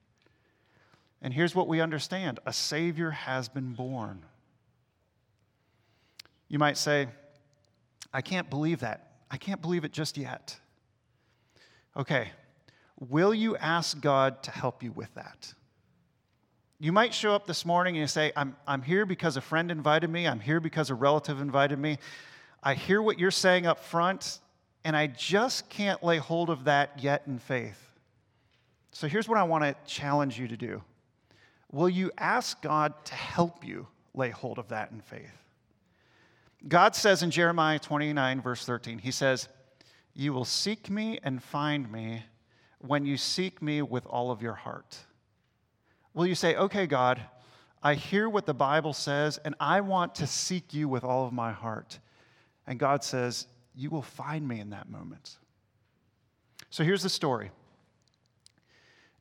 And 1.22 1.32
here's 1.32 1.54
what 1.54 1.68
we 1.68 1.80
understand 1.80 2.38
a 2.44 2.52
Savior 2.52 3.10
has 3.10 3.48
been 3.48 3.72
born. 3.72 4.22
You 6.48 6.58
might 6.58 6.76
say, 6.76 7.08
I 8.12 8.20
can't 8.20 8.48
believe 8.48 8.80
that. 8.80 9.12
I 9.30 9.36
can't 9.36 9.60
believe 9.60 9.84
it 9.84 9.92
just 9.92 10.16
yet. 10.16 10.56
Okay, 11.96 12.30
will 12.98 13.34
you 13.34 13.56
ask 13.56 14.00
God 14.00 14.42
to 14.44 14.50
help 14.50 14.82
you 14.82 14.92
with 14.92 15.12
that? 15.14 15.52
You 16.80 16.92
might 16.92 17.14
show 17.14 17.34
up 17.34 17.46
this 17.46 17.64
morning 17.64 17.96
and 17.96 18.02
you 18.02 18.06
say, 18.06 18.32
I'm, 18.36 18.56
I'm 18.66 18.82
here 18.82 19.06
because 19.06 19.36
a 19.36 19.40
friend 19.40 19.70
invited 19.70 20.10
me, 20.10 20.26
I'm 20.26 20.40
here 20.40 20.60
because 20.60 20.90
a 20.90 20.94
relative 20.94 21.40
invited 21.40 21.78
me. 21.78 21.98
I 22.62 22.74
hear 22.74 23.00
what 23.00 23.18
you're 23.18 23.30
saying 23.30 23.66
up 23.66 23.80
front, 23.80 24.40
and 24.84 24.96
I 24.96 25.06
just 25.06 25.68
can't 25.68 26.02
lay 26.02 26.18
hold 26.18 26.50
of 26.50 26.64
that 26.64 27.02
yet 27.02 27.22
in 27.26 27.38
faith. 27.38 27.80
So 28.92 29.08
here's 29.08 29.28
what 29.28 29.38
I 29.38 29.42
want 29.42 29.64
to 29.64 29.74
challenge 29.86 30.38
you 30.38 30.48
to 30.48 30.56
do 30.56 30.82
Will 31.72 31.88
you 31.88 32.12
ask 32.18 32.60
God 32.62 32.92
to 33.06 33.14
help 33.14 33.64
you 33.64 33.86
lay 34.14 34.30
hold 34.30 34.58
of 34.58 34.68
that 34.68 34.92
in 34.92 35.00
faith? 35.00 35.43
God 36.66 36.94
says 36.96 37.22
in 37.22 37.30
Jeremiah 37.30 37.78
29, 37.78 38.40
verse 38.40 38.64
13, 38.64 38.98
He 38.98 39.10
says, 39.10 39.48
You 40.14 40.32
will 40.32 40.44
seek 40.44 40.88
me 40.88 41.18
and 41.22 41.42
find 41.42 41.90
me 41.90 42.22
when 42.78 43.04
you 43.04 43.16
seek 43.16 43.60
me 43.60 43.82
with 43.82 44.06
all 44.06 44.30
of 44.30 44.42
your 44.42 44.54
heart. 44.54 44.98
Will 46.14 46.26
you 46.26 46.34
say, 46.34 46.56
Okay, 46.56 46.86
God, 46.86 47.20
I 47.82 47.94
hear 47.94 48.28
what 48.28 48.46
the 48.46 48.54
Bible 48.54 48.94
says, 48.94 49.38
and 49.44 49.54
I 49.60 49.82
want 49.82 50.14
to 50.16 50.26
seek 50.26 50.72
you 50.72 50.88
with 50.88 51.04
all 51.04 51.26
of 51.26 51.32
my 51.32 51.52
heart? 51.52 51.98
And 52.66 52.78
God 52.78 53.04
says, 53.04 53.46
You 53.74 53.90
will 53.90 54.02
find 54.02 54.48
me 54.48 54.60
in 54.60 54.70
that 54.70 54.88
moment. 54.88 55.36
So 56.70 56.82
here's 56.82 57.02
the 57.02 57.10
story 57.10 57.50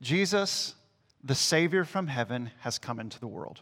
Jesus, 0.02 0.76
the 1.24 1.36
Savior 1.36 1.84
from 1.84 2.08
heaven, 2.08 2.52
has 2.62 2.80
come 2.80 3.00
into 3.00 3.20
the 3.20 3.28
world. 3.28 3.62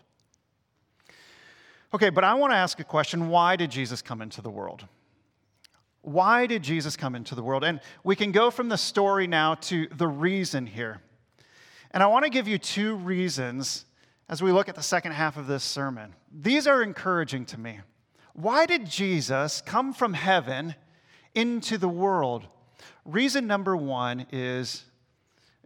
Okay, 1.94 2.10
but 2.10 2.24
I 2.24 2.34
want 2.36 2.54
to 2.54 2.58
ask 2.58 2.80
a 2.80 2.86
question 2.86 3.28
why 3.28 3.56
did 3.56 3.70
Jesus 3.70 4.02
come 4.02 4.22
into 4.22 4.42
the 4.42 4.50
world? 4.50 4.86
Why 6.02 6.48
did 6.48 6.64
Jesus 6.64 6.96
come 6.96 7.16
into 7.16 7.36
the 7.36 7.44
world? 7.44 7.64
And 7.64 7.80
we 8.04 8.16
can 8.16 8.32
go 8.32 8.50
from 8.50 8.70
the 8.70 8.78
story 8.78 9.28
now 9.28 9.56
to 9.56 9.88
the 9.88 10.08
reason 10.08 10.66
here. 10.66 11.02
And 11.92 12.02
I 12.02 12.08
want 12.08 12.24
to 12.24 12.32
give 12.32 12.48
you 12.48 12.58
two 12.58 12.96
reasons 12.96 13.86
as 14.30 14.42
we 14.42 14.52
look 14.52 14.70
at 14.70 14.76
the 14.76 14.82
second 14.82 15.12
half 15.12 15.38
of 15.38 15.48
this 15.48 15.64
sermon. 15.64 16.16
These 16.32 16.66
are 16.66 16.82
encouraging 16.82 17.46
to 17.48 17.60
me. 17.60 17.80
Why 18.34 18.66
did 18.66 18.90
Jesus 18.90 19.62
come 19.62 19.94
from 19.94 20.14
heaven 20.14 20.76
into 21.36 21.78
the 21.78 21.90
world? 21.90 22.48
Reason 23.04 23.46
number 23.46 23.76
one 23.76 24.26
is 24.32 24.86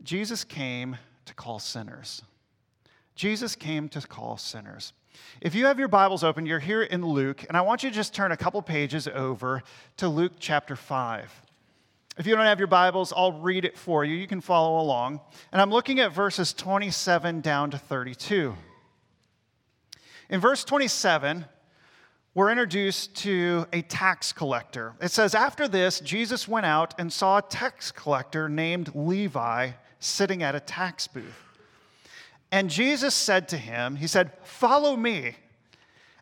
Jesus 0.04 0.44
came 0.44 0.98
to 1.26 1.34
call 1.36 1.60
sinners. 1.60 2.24
Jesus 3.14 3.56
came 3.56 3.88
to 3.90 4.02
call 4.02 4.38
sinners. 4.38 4.94
If 5.42 5.56
you 5.56 5.66
have 5.66 5.80
your 5.80 5.88
Bibles 5.88 6.24
open, 6.24 6.46
you're 6.46 6.60
here 6.60 6.84
in 6.84 7.06
Luke, 7.06 7.46
and 7.48 7.58
I 7.58 7.62
want 7.62 7.84
you 7.84 7.90
to 7.90 7.96
just 7.96 8.14
turn 8.14 8.32
a 8.32 8.38
couple 8.38 8.62
pages 8.62 9.08
over 9.08 9.64
to 9.98 10.08
Luke 10.08 10.34
chapter 10.40 10.76
5. 10.76 11.42
If 12.18 12.26
you 12.26 12.36
don't 12.36 12.46
have 12.46 12.60
your 12.60 12.68
Bibles, 12.68 13.12
I'll 13.16 13.42
read 13.42 13.66
it 13.66 13.78
for 13.78 14.06
you. 14.06 14.16
You 14.16 14.28
can 14.28 14.40
follow 14.40 14.80
along. 14.80 15.20
And 15.52 15.62
I'm 15.62 15.70
looking 15.70 16.00
at 16.00 16.14
verses 16.14 16.54
27 16.54 17.42
down 17.42 17.72
to 17.72 17.78
32. 17.78 18.56
In 20.30 20.40
verse 20.40 20.64
27, 20.64 21.46
we're 22.34 22.52
introduced 22.52 23.16
to 23.18 23.66
a 23.74 23.82
tax 23.82 24.34
collector. 24.34 24.94
It 25.02 25.12
says, 25.12 25.36
After 25.36 25.68
this, 25.68 26.00
Jesus 26.00 26.48
went 26.48 26.66
out 26.66 26.94
and 26.98 27.12
saw 27.12 27.38
a 27.38 27.42
tax 27.42 27.92
collector 27.92 28.48
named 28.48 28.96
Levi 28.96 29.72
sitting 30.00 30.42
at 30.42 30.56
a 30.56 30.60
tax 30.60 31.08
booth. 31.08 31.45
And 32.52 32.70
Jesus 32.70 33.14
said 33.14 33.48
to 33.50 33.58
him, 33.58 33.96
He 33.96 34.08
said, 34.08 34.32
Follow 34.44 34.96
me. 34.96 35.36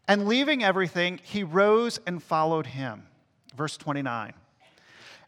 And 0.07 0.27
leaving 0.27 0.63
everything, 0.63 1.19
he 1.23 1.43
rose 1.43 1.99
and 2.05 2.21
followed 2.21 2.67
him. 2.67 3.03
Verse 3.55 3.77
29. 3.77 4.33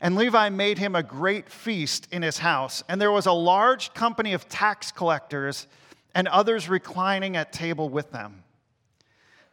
And 0.02 0.16
Levi 0.16 0.50
made 0.50 0.78
him 0.78 0.96
a 0.96 1.04
great 1.04 1.50
feast 1.50 2.08
in 2.12 2.22
his 2.22 2.40
house, 2.40 2.84
and 2.90 3.00
there 3.00 3.12
was 3.12 3.26
a 3.26 3.32
large 3.32 3.94
company 3.94 4.34
of 4.34 4.50
tax 4.50 4.92
collectors 4.92 5.68
and 6.14 6.28
others 6.28 6.68
reclining 6.68 7.38
at 7.38 7.54
table 7.54 7.90
with 7.90 8.12
them. 8.12 8.44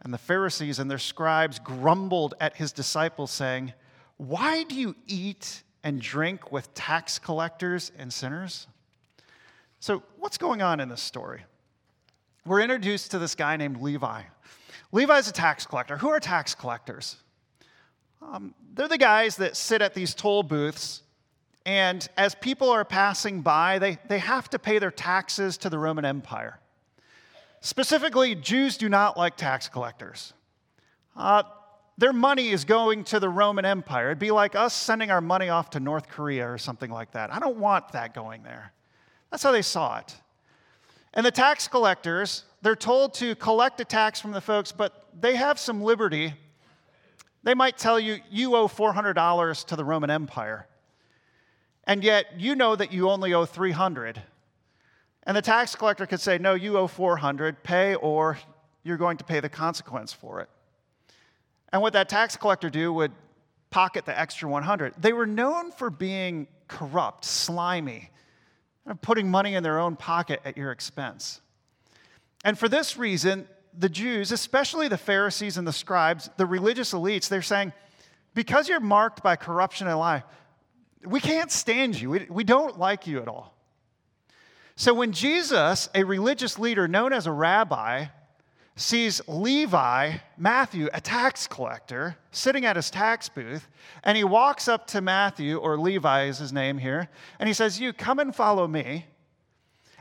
And 0.00 0.12
the 0.12 0.18
Pharisees 0.18 0.80
and 0.80 0.90
their 0.90 0.98
scribes 0.98 1.60
grumbled 1.60 2.34
at 2.40 2.56
his 2.56 2.72
disciples, 2.72 3.30
saying, 3.30 3.72
Why 4.16 4.64
do 4.64 4.74
you 4.74 4.96
eat 5.06 5.62
and 5.84 6.00
drink 6.00 6.50
with 6.50 6.74
tax 6.74 7.20
collectors 7.20 7.92
and 7.96 8.12
sinners? 8.12 8.66
So, 9.78 10.02
what's 10.32 10.38
going 10.38 10.62
on 10.62 10.80
in 10.80 10.88
this 10.88 11.02
story? 11.02 11.42
We're 12.46 12.62
introduced 12.62 13.10
to 13.10 13.18
this 13.18 13.34
guy 13.34 13.58
named 13.58 13.82
Levi. 13.82 14.22
Levi 14.90 15.18
is 15.18 15.28
a 15.28 15.32
tax 15.32 15.66
collector. 15.66 15.98
Who 15.98 16.08
are 16.08 16.20
tax 16.20 16.54
collectors? 16.54 17.16
Um, 18.22 18.54
they're 18.72 18.88
the 18.88 18.96
guys 18.96 19.36
that 19.36 19.58
sit 19.58 19.82
at 19.82 19.92
these 19.92 20.14
toll 20.14 20.42
booths, 20.42 21.02
and 21.66 22.08
as 22.16 22.34
people 22.34 22.70
are 22.70 22.82
passing 22.82 23.42
by, 23.42 23.78
they, 23.78 23.98
they 24.08 24.20
have 24.20 24.48
to 24.48 24.58
pay 24.58 24.78
their 24.78 24.90
taxes 24.90 25.58
to 25.58 25.68
the 25.68 25.78
Roman 25.78 26.06
Empire. 26.06 26.58
Specifically, 27.60 28.34
Jews 28.34 28.78
do 28.78 28.88
not 28.88 29.18
like 29.18 29.36
tax 29.36 29.68
collectors. 29.68 30.32
Uh, 31.14 31.42
their 31.98 32.14
money 32.14 32.48
is 32.48 32.64
going 32.64 33.04
to 33.04 33.20
the 33.20 33.28
Roman 33.28 33.66
Empire. 33.66 34.06
It'd 34.06 34.18
be 34.18 34.30
like 34.30 34.54
us 34.54 34.72
sending 34.72 35.10
our 35.10 35.20
money 35.20 35.50
off 35.50 35.68
to 35.70 35.80
North 35.80 36.08
Korea 36.08 36.50
or 36.50 36.56
something 36.56 36.90
like 36.90 37.10
that. 37.10 37.30
I 37.30 37.38
don't 37.38 37.58
want 37.58 37.92
that 37.92 38.14
going 38.14 38.44
there. 38.44 38.72
That's 39.32 39.42
how 39.42 39.50
they 39.50 39.62
saw 39.62 39.98
it. 39.98 40.14
And 41.14 41.24
the 41.24 41.30
tax 41.30 41.66
collectors, 41.66 42.44
they're 42.60 42.76
told 42.76 43.14
to 43.14 43.34
collect 43.34 43.80
a 43.80 43.84
tax 43.84 44.20
from 44.20 44.32
the 44.32 44.42
folks, 44.42 44.72
but 44.72 45.08
they 45.18 45.36
have 45.36 45.58
some 45.58 45.82
liberty. 45.82 46.34
They 47.42 47.54
might 47.54 47.78
tell 47.78 47.98
you, 47.98 48.18
you 48.30 48.54
owe 48.54 48.68
$400 48.68 49.64
to 49.64 49.76
the 49.76 49.84
Roman 49.84 50.10
Empire. 50.10 50.68
And 51.84 52.04
yet 52.04 52.38
you 52.38 52.54
know 52.54 52.76
that 52.76 52.92
you 52.92 53.08
only 53.08 53.32
owe 53.32 53.46
300. 53.46 54.22
And 55.24 55.36
the 55.36 55.42
tax 55.42 55.74
collector 55.74 56.06
could 56.06 56.20
say, 56.20 56.36
no, 56.36 56.52
you 56.52 56.76
owe 56.76 56.86
400, 56.86 57.62
pay 57.62 57.94
or 57.94 58.38
you're 58.84 58.98
going 58.98 59.16
to 59.16 59.24
pay 59.24 59.40
the 59.40 59.48
consequence 59.48 60.12
for 60.12 60.40
it. 60.40 60.50
And 61.72 61.80
what 61.80 61.94
that 61.94 62.10
tax 62.10 62.36
collector 62.36 62.68
do 62.68 62.92
would 62.92 63.12
pocket 63.70 64.04
the 64.04 64.18
extra 64.18 64.48
100. 64.48 64.94
They 64.98 65.14
were 65.14 65.26
known 65.26 65.72
for 65.72 65.88
being 65.88 66.48
corrupt, 66.68 67.24
slimy, 67.24 68.10
putting 69.00 69.30
money 69.30 69.54
in 69.54 69.62
their 69.62 69.78
own 69.78 69.96
pocket 69.96 70.40
at 70.44 70.56
your 70.56 70.72
expense. 70.72 71.40
And 72.44 72.58
for 72.58 72.68
this 72.68 72.96
reason, 72.96 73.46
the 73.78 73.88
Jews, 73.88 74.32
especially 74.32 74.88
the 74.88 74.98
Pharisees 74.98 75.56
and 75.56 75.66
the 75.66 75.72
scribes, 75.72 76.28
the 76.36 76.46
religious 76.46 76.92
elites, 76.92 77.28
they're 77.28 77.42
saying, 77.42 77.72
because 78.34 78.68
you're 78.68 78.80
marked 78.80 79.22
by 79.22 79.36
corruption 79.36 79.86
and 79.86 79.98
lie, 79.98 80.24
we 81.04 81.20
can't 81.20 81.50
stand 81.50 82.00
you. 82.00 82.10
We, 82.10 82.26
we 82.28 82.44
don't 82.44 82.78
like 82.78 83.06
you 83.06 83.20
at 83.20 83.28
all. 83.28 83.54
So 84.76 84.94
when 84.94 85.12
Jesus, 85.12 85.88
a 85.94 86.04
religious 86.04 86.58
leader 86.58 86.88
known 86.88 87.12
as 87.12 87.26
a 87.26 87.32
rabbi, 87.32 88.06
sees 88.74 89.20
Levi, 89.28 90.16
Matthew, 90.38 90.88
a 90.92 91.00
tax 91.00 91.46
collector, 91.46 92.16
sitting 92.30 92.64
at 92.64 92.76
his 92.76 92.90
tax 92.90 93.28
booth, 93.28 93.68
and 94.02 94.16
he 94.16 94.24
walks 94.24 94.66
up 94.66 94.86
to 94.88 95.00
Matthew, 95.00 95.58
or 95.58 95.78
Levi 95.78 96.24
is 96.24 96.38
his 96.38 96.52
name 96.52 96.78
here, 96.78 97.08
and 97.38 97.48
he 97.48 97.52
says, 97.52 97.80
You 97.80 97.92
come 97.92 98.18
and 98.18 98.34
follow 98.34 98.66
me. 98.66 99.06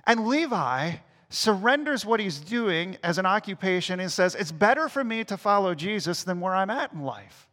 And 0.07 0.27
Levi 0.27 0.93
surrenders 1.29 2.05
what 2.05 2.19
he's 2.19 2.39
doing 2.39 2.97
as 3.03 3.17
an 3.17 3.25
occupation 3.25 3.99
and 3.99 4.11
says, 4.11 4.35
It's 4.35 4.51
better 4.51 4.87
for 4.87 5.03
me 5.03 5.23
to 5.25 5.37
follow 5.37 5.75
Jesus 5.75 6.23
than 6.23 6.39
where 6.39 6.55
I'm 6.55 6.69
at 6.69 6.93
in 6.93 7.01
life. 7.01 7.47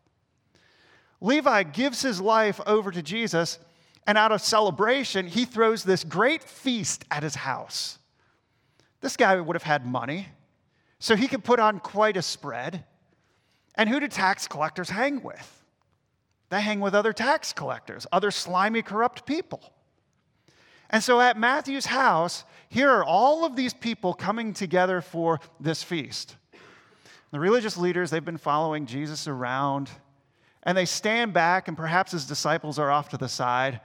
Levi 1.20 1.64
gives 1.64 2.00
his 2.00 2.20
life 2.20 2.61
over 2.66 2.92
to 2.92 3.02
Jesus, 3.02 3.59
and 4.07 4.16
out 4.16 4.31
of 4.31 4.40
celebration, 4.40 5.26
he 5.26 5.44
throws 5.44 5.83
this 5.83 6.04
great 6.04 6.44
feast 6.44 7.04
at 7.11 7.24
his 7.24 7.35
house. 7.35 7.98
This 9.00 9.16
guy 9.16 9.38
would 9.40 9.57
have 9.57 9.62
had 9.64 9.85
money. 9.85 10.28
So 10.98 11.16
he 11.16 11.28
could 11.28 11.44
put 11.44 11.61
on 11.61 11.80
quite 11.80 12.16
a 12.16 12.22
spread. 12.22 12.84
And 13.74 13.88
who 13.88 14.00
do 14.00 14.08
tax 14.08 14.48
collectors 14.48 14.90
hang 14.90 15.22
with? 15.22 15.64
They 16.50 16.61
hang 16.61 16.80
with 16.80 16.94
other 16.94 17.12
tax 17.12 17.52
collectors, 17.52 18.06
other 18.11 18.30
slimy, 18.30 18.82
corrupt 18.82 19.26
people. 19.26 19.72
And 20.90 21.02
so 21.02 21.20
at 21.20 21.38
Matthew's 21.38 21.87
house, 21.87 22.44
here 22.68 22.90
are 22.90 23.04
all 23.04 23.44
of 23.44 23.54
these 23.54 23.74
people 23.74 24.14
coming 24.14 24.54
together 24.54 25.00
for 25.00 25.40
this 25.61 25.82
feast. 25.82 26.37
The 27.30 27.40
religious 27.40 27.76
leaders, 27.76 28.11
they've 28.11 28.24
been 28.24 28.38
following 28.38 28.87
Jesus 28.87 29.28
around, 29.28 29.90
and 30.62 30.76
they 30.76 30.87
stand 30.87 31.34
back, 31.34 31.68
and 31.68 31.76
perhaps 31.76 32.12
his 32.12 32.24
disciples 32.24 32.78
are 32.78 32.90
off 32.90 33.11
to 33.11 33.18
the 33.18 33.28
side, 33.28 33.82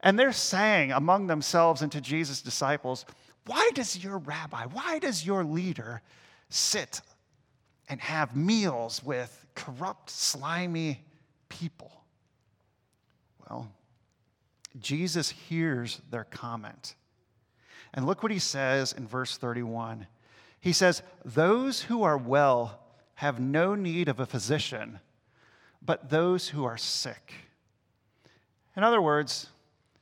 and 0.00 0.16
they're 0.16 0.32
saying 0.32 0.92
among 0.92 1.26
themselves 1.26 1.82
and 1.82 1.90
to 1.90 2.00
Jesus' 2.00 2.40
disciples, 2.40 3.04
Why 3.46 3.70
does 3.74 4.02
your 4.02 4.18
rabbi, 4.18 4.66
why 4.66 5.00
does 5.00 5.26
your 5.26 5.42
leader 5.42 6.02
sit 6.54 7.00
and 7.88 8.00
have 8.00 8.36
meals 8.36 9.02
with 9.02 9.46
corrupt, 9.54 10.10
slimy 10.10 11.04
people? 11.48 11.92
Well, 13.48 13.70
Jesus 14.80 15.30
hears 15.30 16.00
their 16.10 16.24
comment. 16.24 16.94
And 17.92 18.06
look 18.06 18.22
what 18.22 18.32
he 18.32 18.38
says 18.38 18.92
in 18.92 19.06
verse 19.06 19.36
31. 19.36 20.06
He 20.60 20.72
says, 20.72 21.02
Those 21.24 21.82
who 21.82 22.02
are 22.02 22.16
well 22.18 22.80
have 23.16 23.38
no 23.38 23.74
need 23.74 24.08
of 24.08 24.18
a 24.18 24.26
physician, 24.26 24.98
but 25.80 26.10
those 26.10 26.48
who 26.48 26.64
are 26.64 26.78
sick. 26.78 27.34
In 28.76 28.82
other 28.82 29.00
words, 29.00 29.48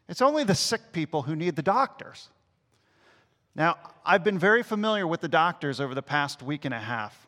it's 0.08 0.22
only 0.22 0.44
the 0.44 0.54
sick 0.54 0.92
people 0.92 1.22
who 1.22 1.36
need 1.36 1.56
the 1.56 1.62
doctors. 1.62 2.28
Now, 3.54 3.76
I've 4.04 4.24
been 4.24 4.38
very 4.38 4.62
familiar 4.62 5.06
with 5.06 5.20
the 5.20 5.28
doctors 5.28 5.78
over 5.78 5.94
the 5.94 6.02
past 6.02 6.42
week 6.42 6.64
and 6.64 6.72
a 6.72 6.78
half. 6.78 7.26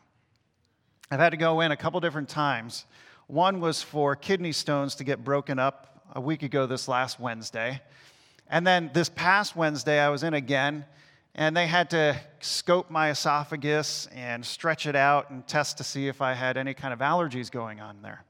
I've 1.11 1.19
had 1.19 1.29
to 1.29 1.37
go 1.37 1.61
in 1.61 1.71
a 1.71 1.77
couple 1.77 1.99
different 1.99 2.29
times. 2.29 2.85
One 3.27 3.59
was 3.59 3.83
for 3.83 4.15
kidney 4.15 4.51
stones 4.51 4.95
to 4.95 5.03
get 5.03 5.23
broken 5.23 5.59
up 5.59 6.03
a 6.15 6.21
week 6.21 6.41
ago 6.41 6.65
this 6.65 6.87
last 6.87 7.19
Wednesday. 7.19 7.79
And 8.47 8.65
then 8.65 8.89
this 8.91 9.07
past 9.07 9.55
Wednesday, 9.55 9.99
I 9.99 10.09
was 10.09 10.23
in 10.23 10.33
again, 10.33 10.85
and 11.35 11.55
they 11.55 11.67
had 11.67 11.91
to 11.91 12.19
scope 12.39 12.89
my 12.89 13.11
esophagus 13.11 14.07
and 14.15 14.43
stretch 14.43 14.87
it 14.87 14.95
out 14.95 15.29
and 15.29 15.47
test 15.47 15.77
to 15.77 15.83
see 15.83 16.07
if 16.07 16.21
I 16.21 16.33
had 16.33 16.57
any 16.57 16.73
kind 16.73 16.91
of 16.91 16.99
allergies 16.99 17.51
going 17.51 17.79
on 17.79 18.01
there. 18.01 18.23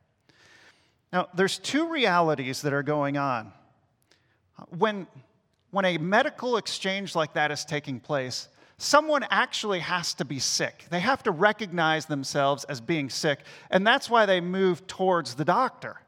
Now, 1.14 1.30
there's 1.34 1.60
two 1.60 1.90
realities 1.90 2.62
that 2.64 2.74
are 2.74 2.84
going 2.84 3.16
on. 3.16 3.54
When, 4.78 5.08
when 5.76 5.84
a 5.84 5.98
medical 5.98 6.56
exchange 6.56 7.16
like 7.16 7.34
that 7.34 7.52
is 7.52 7.66
taking 7.66 8.00
place, 8.00 8.48
someone 8.78 9.26
actually 9.30 9.80
has 9.80 10.14
to 10.14 10.24
be 10.24 10.40
sick. 10.40 10.86
They 10.90 11.02
have 11.02 11.22
to 11.24 11.32
recognize 11.32 12.06
themselves 12.06 12.64
as 12.64 12.80
being 12.80 13.10
sick, 13.10 13.40
and 13.70 13.86
that's 13.86 14.10
why 14.10 14.26
they 14.26 14.40
move 14.40 14.88
towards 14.88 15.36
the 15.36 15.44
doctor. 15.44 16.00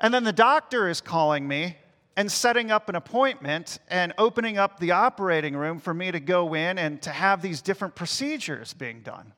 And 0.00 0.14
then 0.14 0.24
the 0.24 0.32
doctor 0.32 0.88
is 0.88 1.02
calling 1.02 1.46
me 1.46 1.76
and 2.16 2.32
setting 2.32 2.70
up 2.70 2.88
an 2.88 2.94
appointment 2.94 3.78
and 3.88 4.14
opening 4.16 4.56
up 4.56 4.80
the 4.80 4.92
operating 4.92 5.54
room 5.54 5.78
for 5.78 5.92
me 5.92 6.10
to 6.10 6.18
go 6.18 6.54
in 6.54 6.78
and 6.78 7.02
to 7.02 7.10
have 7.10 7.42
these 7.42 7.60
different 7.60 7.94
procedures 7.94 8.72
being 8.72 9.02
done. 9.02 9.34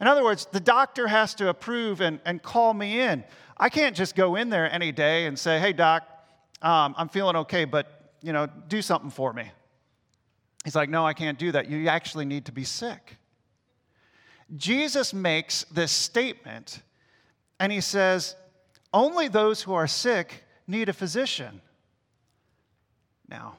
In 0.00 0.08
other 0.08 0.24
words, 0.24 0.48
the 0.50 0.58
doctor 0.58 1.06
has 1.06 1.36
to 1.36 1.50
approve 1.50 2.00
and, 2.00 2.18
and 2.24 2.42
call 2.42 2.74
me 2.74 3.00
in. 3.00 3.22
I 3.56 3.68
can't 3.68 3.94
just 3.94 4.16
go 4.16 4.34
in 4.34 4.50
there 4.50 4.68
any 4.72 4.90
day 4.90 5.26
and 5.26 5.38
say, 5.38 5.60
hey, 5.60 5.72
doc, 5.72 6.02
um, 6.62 6.94
I'm 6.96 7.08
feeling 7.08 7.36
okay, 7.36 7.64
but, 7.64 8.14
you 8.22 8.32
know, 8.32 8.46
do 8.68 8.80
something 8.82 9.10
for 9.10 9.32
me. 9.32 9.50
He's 10.64 10.76
like, 10.76 10.88
no, 10.88 11.04
I 11.04 11.12
can't 11.12 11.38
do 11.38 11.52
that. 11.52 11.68
You 11.68 11.88
actually 11.88 12.24
need 12.24 12.46
to 12.46 12.52
be 12.52 12.64
sick. 12.64 13.16
Jesus 14.56 15.12
makes 15.12 15.64
this 15.64 15.90
statement, 15.90 16.82
and 17.58 17.72
he 17.72 17.80
says, 17.80 18.36
only 18.92 19.28
those 19.28 19.62
who 19.62 19.72
are 19.72 19.86
sick 19.86 20.44
need 20.66 20.88
a 20.88 20.92
physician. 20.92 21.60
Now, 23.28 23.58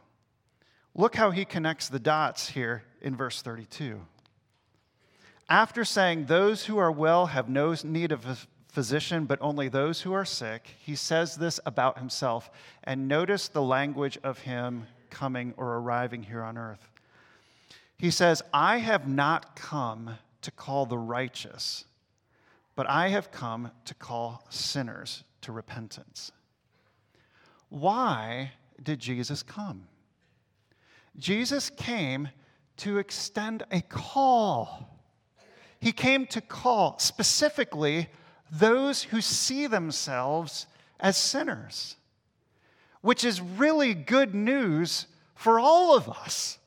look 0.93 1.15
how 1.15 1.31
he 1.31 1.45
connects 1.45 1.89
the 1.89 1.99
dots 1.99 2.49
here 2.49 2.83
in 3.01 3.15
verse 3.15 3.41
32. 3.41 3.99
After 5.49 5.83
saying, 5.83 6.25
Those 6.25 6.65
who 6.65 6.77
are 6.77 6.91
well 6.91 7.27
have 7.27 7.49
no 7.49 7.75
need 7.83 8.11
of 8.11 8.25
a 8.25 8.37
physician, 8.73 9.25
but 9.25 9.37
only 9.39 9.69
those 9.69 10.01
who 10.01 10.13
are 10.13 10.25
sick, 10.25 10.75
he 10.79 10.95
says 10.95 11.35
this 11.37 11.59
about 11.65 11.99
himself. 11.99 12.49
And 12.83 13.07
notice 13.07 13.47
the 13.47 13.61
language 13.61 14.17
of 14.23 14.39
him 14.39 14.87
coming 15.11 15.53
or 15.57 15.77
arriving 15.77 16.23
here 16.23 16.41
on 16.41 16.57
earth. 16.57 16.89
He 17.97 18.09
says, 18.09 18.41
I 18.51 18.79
have 18.79 19.07
not 19.07 19.55
come 19.55 20.17
to 20.41 20.51
call 20.51 20.87
the 20.87 20.97
righteous, 20.97 21.85
but 22.75 22.89
I 22.89 23.09
have 23.09 23.31
come 23.31 23.69
to 23.85 23.93
call 23.93 24.43
sinners 24.49 25.23
to 25.41 25.51
repentance. 25.51 26.31
Why 27.69 28.53
did 28.81 28.99
Jesus 28.99 29.43
come? 29.43 29.87
Jesus 31.15 31.69
came 31.69 32.27
to 32.77 32.97
extend 32.97 33.63
a 33.71 33.81
call. 33.81 34.99
He 35.79 35.91
came 35.91 36.25
to 36.27 36.41
call 36.41 36.97
specifically 36.97 38.09
those 38.53 39.03
who 39.03 39.19
see 39.19 39.65
themselves 39.65 40.67
as 40.99 41.17
sinners, 41.17 41.95
which 43.01 43.25
is 43.25 43.41
really 43.41 43.93
good 43.93 44.35
news 44.35 45.07
for 45.33 45.59
all 45.59 45.97
of 45.97 46.07
us. 46.07 46.59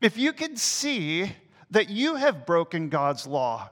If 0.00 0.16
you 0.16 0.32
can 0.32 0.56
see 0.56 1.32
that 1.70 1.90
you 1.90 2.14
have 2.16 2.46
broken 2.46 2.88
God's 2.88 3.26
law 3.26 3.68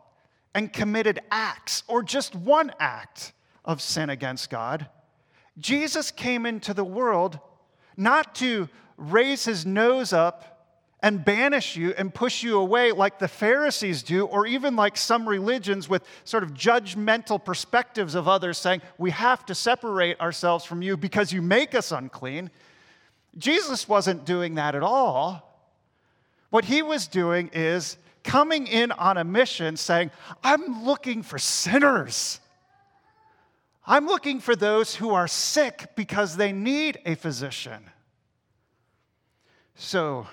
and 0.54 0.72
committed 0.72 1.20
acts 1.30 1.82
or 1.88 2.02
just 2.02 2.34
one 2.34 2.72
act 2.78 3.32
of 3.64 3.80
sin 3.80 4.10
against 4.10 4.50
God, 4.50 4.86
Jesus 5.58 6.10
came 6.10 6.44
into 6.44 6.74
the 6.74 6.84
world 6.84 7.38
not 7.96 8.34
to 8.36 8.68
raise 8.98 9.46
his 9.46 9.64
nose 9.64 10.12
up 10.12 10.57
and 11.00 11.24
banish 11.24 11.76
you 11.76 11.94
and 11.96 12.12
push 12.12 12.42
you 12.42 12.58
away 12.58 12.90
like 12.92 13.18
the 13.18 13.28
Pharisees 13.28 14.02
do, 14.02 14.26
or 14.26 14.46
even 14.46 14.74
like 14.74 14.96
some 14.96 15.28
religions 15.28 15.88
with 15.88 16.02
sort 16.24 16.42
of 16.42 16.54
judgmental 16.54 17.42
perspectives 17.42 18.14
of 18.14 18.26
others 18.26 18.58
saying, 18.58 18.82
we 18.98 19.10
have 19.10 19.46
to 19.46 19.54
separate 19.54 20.20
ourselves 20.20 20.64
from 20.64 20.82
you 20.82 20.96
because 20.96 21.32
you 21.32 21.40
make 21.40 21.74
us 21.74 21.92
unclean. 21.92 22.50
Jesus 23.36 23.88
wasn't 23.88 24.24
doing 24.24 24.56
that 24.56 24.74
at 24.74 24.82
all. 24.82 25.44
What 26.50 26.64
he 26.64 26.82
was 26.82 27.06
doing 27.06 27.50
is 27.52 27.96
coming 28.24 28.66
in 28.66 28.90
on 28.92 29.16
a 29.18 29.24
mission 29.24 29.76
saying, 29.76 30.10
I'm 30.42 30.84
looking 30.84 31.22
for 31.22 31.38
sinners. 31.38 32.40
I'm 33.86 34.06
looking 34.06 34.40
for 34.40 34.56
those 34.56 34.94
who 34.96 35.10
are 35.10 35.28
sick 35.28 35.90
because 35.94 36.36
they 36.36 36.52
need 36.52 36.98
a 37.06 37.14
physician. 37.14 37.90
So, 39.76 40.26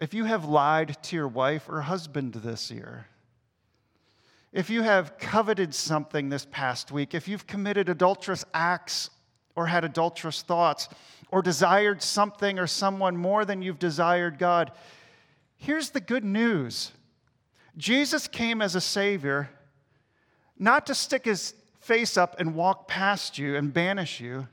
if 0.00 0.14
you 0.14 0.24
have 0.24 0.44
lied 0.44 0.96
to 1.04 1.16
your 1.16 1.28
wife 1.28 1.68
or 1.68 1.80
husband 1.80 2.34
this 2.34 2.70
year, 2.70 3.06
if 4.52 4.70
you 4.70 4.82
have 4.82 5.18
coveted 5.18 5.74
something 5.74 6.28
this 6.28 6.46
past 6.50 6.90
week, 6.90 7.14
if 7.14 7.28
you've 7.28 7.46
committed 7.46 7.88
adulterous 7.88 8.44
acts 8.54 9.10
or 9.54 9.66
had 9.66 9.84
adulterous 9.84 10.42
thoughts, 10.42 10.88
or 11.30 11.42
desired 11.42 12.02
something 12.02 12.58
or 12.58 12.66
someone 12.66 13.16
more 13.16 13.44
than 13.44 13.62
you've 13.62 13.78
desired 13.78 14.38
God, 14.38 14.72
here's 15.56 15.90
the 15.90 16.00
good 16.00 16.24
news 16.24 16.92
Jesus 17.76 18.26
came 18.26 18.60
as 18.62 18.74
a 18.74 18.80
Savior 18.80 19.50
not 20.58 20.86
to 20.86 20.94
stick 20.94 21.24
his 21.24 21.54
face 21.80 22.16
up 22.16 22.38
and 22.40 22.54
walk 22.54 22.88
past 22.88 23.38
you 23.38 23.54
and 23.56 23.72
banish 23.72 24.20
you. 24.20 24.48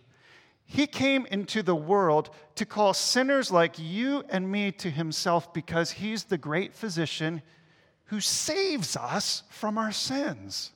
He 0.66 0.88
came 0.88 1.26
into 1.28 1.62
the 1.62 1.76
world 1.76 2.32
to 2.56 2.66
call 2.66 2.94
sinners 2.94 3.52
like 3.52 3.78
you 3.78 4.24
and 4.30 4.52
me 4.52 4.72
to 4.74 4.90
himself 4.90 5.54
because 5.54 5.92
he's 5.92 6.24
the 6.24 6.38
great 6.38 6.74
physician 6.74 7.42
who 8.06 8.20
saves 8.20 8.96
us 8.98 9.44
from 9.50 9.78
our 9.78 9.92
sins. 9.92 10.72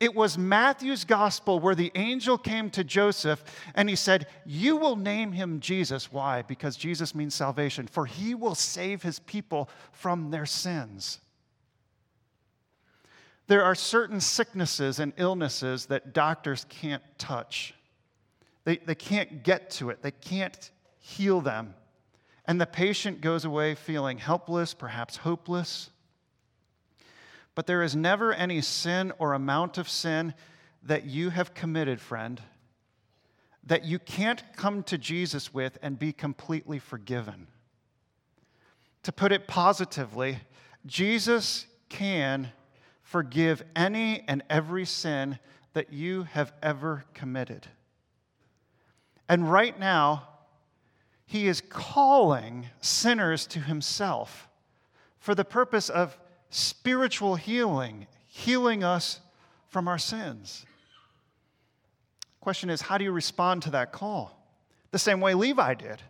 It 0.00 0.14
was 0.14 0.38
Matthew's 0.38 1.04
gospel 1.04 1.58
where 1.58 1.74
the 1.74 1.90
angel 1.96 2.38
came 2.38 2.70
to 2.70 2.84
Joseph 2.84 3.42
and 3.74 3.88
he 3.88 3.96
said, 3.96 4.28
You 4.46 4.76
will 4.76 4.94
name 4.94 5.32
him 5.32 5.58
Jesus. 5.58 6.12
Why? 6.12 6.42
Because 6.42 6.76
Jesus 6.76 7.16
means 7.16 7.34
salvation, 7.34 7.88
for 7.88 8.06
he 8.06 8.34
will 8.34 8.54
save 8.54 9.02
his 9.02 9.18
people 9.18 9.68
from 9.90 10.30
their 10.30 10.46
sins. 10.46 11.18
There 13.48 13.64
are 13.64 13.74
certain 13.74 14.20
sicknesses 14.20 15.00
and 15.00 15.12
illnesses 15.16 15.86
that 15.86 16.12
doctors 16.12 16.64
can't 16.68 17.02
touch. 17.16 17.74
They, 18.68 18.76
they 18.76 18.94
can't 18.94 19.42
get 19.42 19.70
to 19.70 19.88
it, 19.88 20.02
they 20.02 20.10
can't 20.10 20.70
heal 20.98 21.40
them. 21.40 21.72
And 22.44 22.60
the 22.60 22.66
patient 22.66 23.22
goes 23.22 23.46
away 23.46 23.74
feeling 23.74 24.18
helpless, 24.18 24.74
perhaps 24.74 25.16
hopeless. 25.16 25.88
But 27.54 27.66
there 27.66 27.82
is 27.82 27.96
never 27.96 28.30
any 28.30 28.60
sin 28.60 29.14
or 29.18 29.32
amount 29.32 29.78
of 29.78 29.88
sin 29.88 30.34
that 30.82 31.06
you 31.06 31.30
have 31.30 31.54
committed, 31.54 31.98
friend, 31.98 32.42
that 33.64 33.86
you 33.86 33.98
can't 33.98 34.42
come 34.54 34.82
to 34.82 34.98
Jesus 34.98 35.54
with 35.54 35.78
and 35.80 35.98
be 35.98 36.12
completely 36.12 36.78
forgiven. 36.78 37.46
To 39.04 39.12
put 39.12 39.32
it 39.32 39.48
positively, 39.48 40.40
Jesus 40.84 41.64
can 41.88 42.52
forgive 43.00 43.62
any 43.74 44.24
and 44.28 44.42
every 44.50 44.84
sin 44.84 45.38
that 45.72 45.90
you 45.90 46.24
have 46.24 46.52
ever 46.62 47.06
committed. 47.14 47.66
And 49.28 49.50
right 49.50 49.78
now, 49.78 50.28
he 51.26 51.46
is 51.46 51.60
calling 51.68 52.66
sinners 52.80 53.46
to 53.48 53.60
himself 53.60 54.48
for 55.18 55.34
the 55.34 55.44
purpose 55.44 55.90
of 55.90 56.18
spiritual 56.50 57.36
healing, 57.36 58.06
healing 58.26 58.82
us 58.82 59.20
from 59.68 59.88
our 59.88 59.98
sins. 59.98 60.64
Question 62.40 62.70
is, 62.70 62.80
how 62.80 62.96
do 62.96 63.04
you 63.04 63.12
respond 63.12 63.62
to 63.64 63.70
that 63.70 63.92
call? 63.92 64.34
The 64.90 64.98
same 64.98 65.20
way 65.20 65.34
Levi 65.34 65.74
did. 65.74 66.00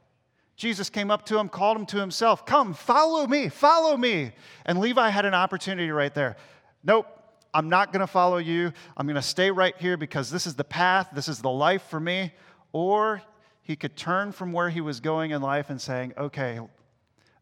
Jesus 0.54 0.90
came 0.90 1.11
up 1.11 1.24
to 1.26 1.38
him, 1.38 1.48
called 1.48 1.76
him 1.76 1.87
to 1.87 1.98
himself, 1.98 2.44
Come, 2.44 2.74
follow 2.74 3.26
me, 3.26 3.48
follow 3.48 3.96
me. 3.96 4.33
And 4.64 4.78
Levi 4.78 5.09
had 5.09 5.24
an 5.24 5.35
opportunity 5.35 5.90
right 5.90 6.14
there. 6.14 6.37
Nope, 6.85 7.07
I'm 7.54 7.68
not 7.68 7.92
going 7.92 8.00
to 8.00 8.07
follow 8.07 8.38
you. 8.38 8.72
I'm 8.96 9.07
going 9.07 9.16
to 9.16 9.22
stay 9.22 9.50
right 9.50 9.76
here 9.78 9.96
because 9.96 10.31
this 10.31 10.46
is 10.46 10.54
the 10.54 10.64
path, 10.64 11.09
this 11.12 11.28
is 11.28 11.40
the 11.40 11.50
life 11.50 11.83
for 11.83 11.98
me. 11.98 12.33
Or 12.72 13.22
he 13.62 13.76
could 13.76 13.96
turn 13.96 14.33
from 14.33 14.52
where 14.52 14.70
he 14.70 14.81
was 14.81 15.00
going 15.00 15.31
in 15.31 15.42
life 15.42 15.70
and 15.70 15.81
saying, 15.81 16.14
Okay, 16.16 16.61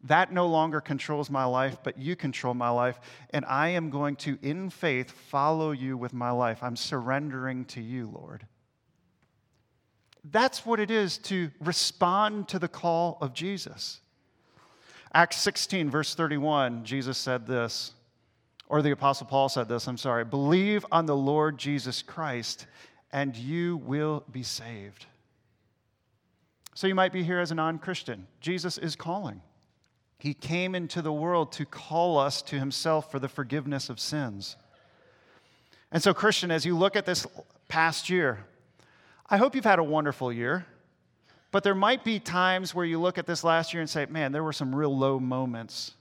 that 0.03 0.31
no 0.31 0.47
longer 0.47 0.79
controls 0.79 1.29
my 1.29 1.45
life, 1.45 1.77
but 1.83 1.97
you 1.97 2.15
control 2.15 2.53
my 2.53 2.69
life. 2.69 2.99
And 3.31 3.45
I 3.45 3.69
am 3.69 3.89
going 3.89 4.15
to, 4.17 4.37
in 4.41 4.69
faith, 4.69 5.11
follow 5.11 5.71
you 5.71 5.97
with 5.97 6.13
my 6.13 6.31
life. 6.31 6.59
I'm 6.61 6.75
surrendering 6.75 7.65
to 7.65 7.81
you, 7.81 8.11
Lord. 8.13 8.45
That's 10.23 10.65
what 10.65 10.79
it 10.79 10.91
is 10.91 11.17
to 11.19 11.51
respond 11.59 12.49
to 12.49 12.59
the 12.59 12.67
call 12.67 13.17
of 13.21 13.33
Jesus. 13.33 14.01
Acts 15.13 15.37
16, 15.37 15.89
verse 15.89 16.13
31, 16.15 16.83
Jesus 16.83 17.17
said 17.17 17.47
this, 17.47 17.93
or 18.67 18.81
the 18.81 18.91
Apostle 18.91 19.27
Paul 19.27 19.47
said 19.47 19.69
this, 19.69 19.87
I'm 19.87 19.97
sorry, 19.97 20.25
believe 20.25 20.85
on 20.91 21.05
the 21.05 21.15
Lord 21.15 21.57
Jesus 21.57 22.01
Christ, 22.01 22.67
and 23.11 23.35
you 23.35 23.77
will 23.77 24.25
be 24.29 24.43
saved. 24.43 25.05
So 26.77 26.85
you 26.85 26.93
might 26.93 27.11
be 27.11 27.23
here 27.23 27.39
as 27.39 27.49
a 27.49 27.55
non 27.55 27.79
Christian. 27.79 28.27
Jesus 28.39 28.77
is 28.77 28.95
calling. 28.95 29.41
He 30.19 30.35
came 30.35 30.75
into 30.75 31.01
the 31.01 31.11
world 31.11 31.51
to 31.53 31.65
call 31.65 32.19
us 32.19 32.43
to 32.43 32.59
himself 32.59 33.09
for 33.09 33.17
the 33.17 33.27
forgiveness 33.27 33.89
of 33.89 33.99
sins. 33.99 34.57
And 35.91 36.03
so, 36.03 36.13
Christian, 36.13 36.51
as 36.51 36.67
you 36.67 36.77
look 36.77 36.95
at 36.95 37.07
this 37.07 37.25
past 37.67 38.11
year, 38.11 38.45
I 39.27 39.37
hope 39.37 39.55
you've 39.55 39.65
had 39.65 39.79
a 39.79 39.83
wonderful 39.83 40.31
year. 40.31 40.67
But 41.49 41.63
there 41.63 41.73
might 41.73 42.03
be 42.03 42.19
times 42.19 42.75
where 42.75 42.85
you 42.85 42.99
look 42.99 43.17
at 43.17 43.25
this 43.25 43.43
last 43.43 43.73
year 43.73 43.81
and 43.81 43.89
say, 43.89 44.05
man, 44.05 44.31
there 44.31 44.43
were 44.43 44.53
some 44.53 44.75
real 44.75 44.95
low 44.95 45.19
moments. 45.19 45.95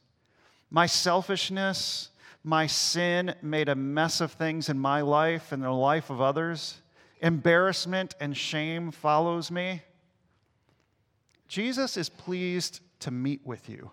My 0.69 0.85
selfishness, 0.85 2.11
my 2.45 2.67
sin 2.67 3.35
made 3.41 3.71
a 3.71 3.75
mess 3.75 4.21
of 4.21 4.33
things 4.33 4.69
in 4.69 4.79
my 4.79 5.01
life 5.01 5.53
and 5.53 5.63
the 5.63 5.71
life 5.71 6.11
of 6.11 6.21
others. 6.21 6.83
Embarrassment 7.23 8.15
and 8.21 8.37
shame 8.37 8.91
follows 8.91 9.51
me. 9.51 9.81
Jesus 11.49 11.97
is 11.97 12.09
pleased 12.09 12.81
to 13.01 13.11
meet 13.11 13.41
with 13.45 13.69
you. 13.69 13.91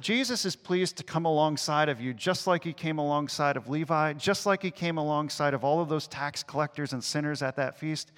Jesus 0.00 0.44
is 0.44 0.56
pleased 0.56 0.96
to 0.96 1.04
come 1.04 1.24
alongside 1.24 1.88
of 1.88 2.00
you, 2.00 2.12
just 2.12 2.46
like 2.46 2.64
he 2.64 2.72
came 2.72 2.98
alongside 2.98 3.56
of 3.56 3.68
Levi, 3.68 4.12
just 4.14 4.44
like 4.44 4.62
he 4.62 4.70
came 4.70 4.98
alongside 4.98 5.54
of 5.54 5.64
all 5.64 5.80
of 5.80 5.88
those 5.88 6.08
tax 6.08 6.42
collectors 6.42 6.92
and 6.92 7.02
sinners 7.02 7.42
at 7.42 7.56
that 7.56 7.78
feast. 7.78 8.10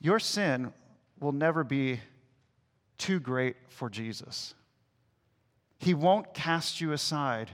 Your 0.00 0.18
sin 0.18 0.72
will 1.20 1.32
never 1.32 1.64
be 1.64 2.00
too 2.96 3.20
great 3.20 3.56
for 3.68 3.90
Jesus. 3.90 4.54
He 5.78 5.94
won't 5.94 6.34
cast 6.34 6.80
you 6.80 6.92
aside. 6.92 7.50